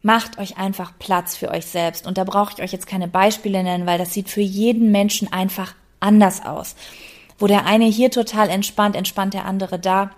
[0.02, 2.06] macht euch einfach Platz für euch selbst.
[2.06, 5.32] Und da brauche ich euch jetzt keine Beispiele nennen, weil das sieht für jeden Menschen
[5.32, 6.76] einfach anders aus.
[7.38, 10.10] Wo der eine hier total entspannt, entspannt der andere da.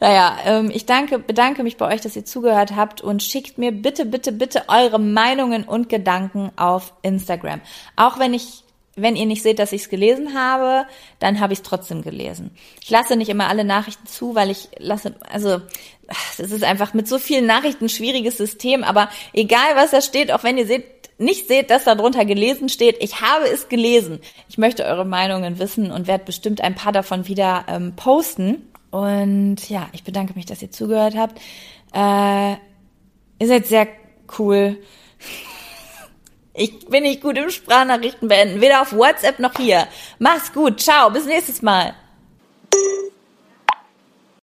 [0.00, 3.72] Naja, ähm, ich danke, bedanke mich bei euch, dass ihr zugehört habt und schickt mir
[3.72, 7.60] bitte, bitte, bitte eure Meinungen und Gedanken auf Instagram.
[7.96, 8.64] Auch wenn ich
[8.96, 10.86] wenn ihr nicht seht, dass ich es gelesen habe,
[11.18, 12.50] dann habe ich es trotzdem gelesen.
[12.82, 15.60] Ich lasse nicht immer alle Nachrichten zu, weil ich lasse, also
[16.38, 20.32] das ist einfach mit so vielen Nachrichten ein schwieriges System, aber egal was da steht,
[20.32, 20.84] auch wenn ihr seht,
[21.18, 24.20] nicht seht, dass da drunter gelesen steht, ich habe es gelesen.
[24.48, 28.66] Ich möchte eure Meinungen wissen und werde bestimmt ein paar davon wieder ähm, posten.
[28.90, 31.38] Und ja, ich bedanke mich, dass ihr zugehört habt.
[31.92, 32.52] Äh,
[33.38, 33.86] ihr seid sehr
[34.38, 34.78] cool.
[36.52, 39.86] Ich bin nicht gut im Sprachnachrichten beenden, weder auf WhatsApp noch hier.
[40.18, 41.94] Mach's gut, ciao, bis nächstes Mal.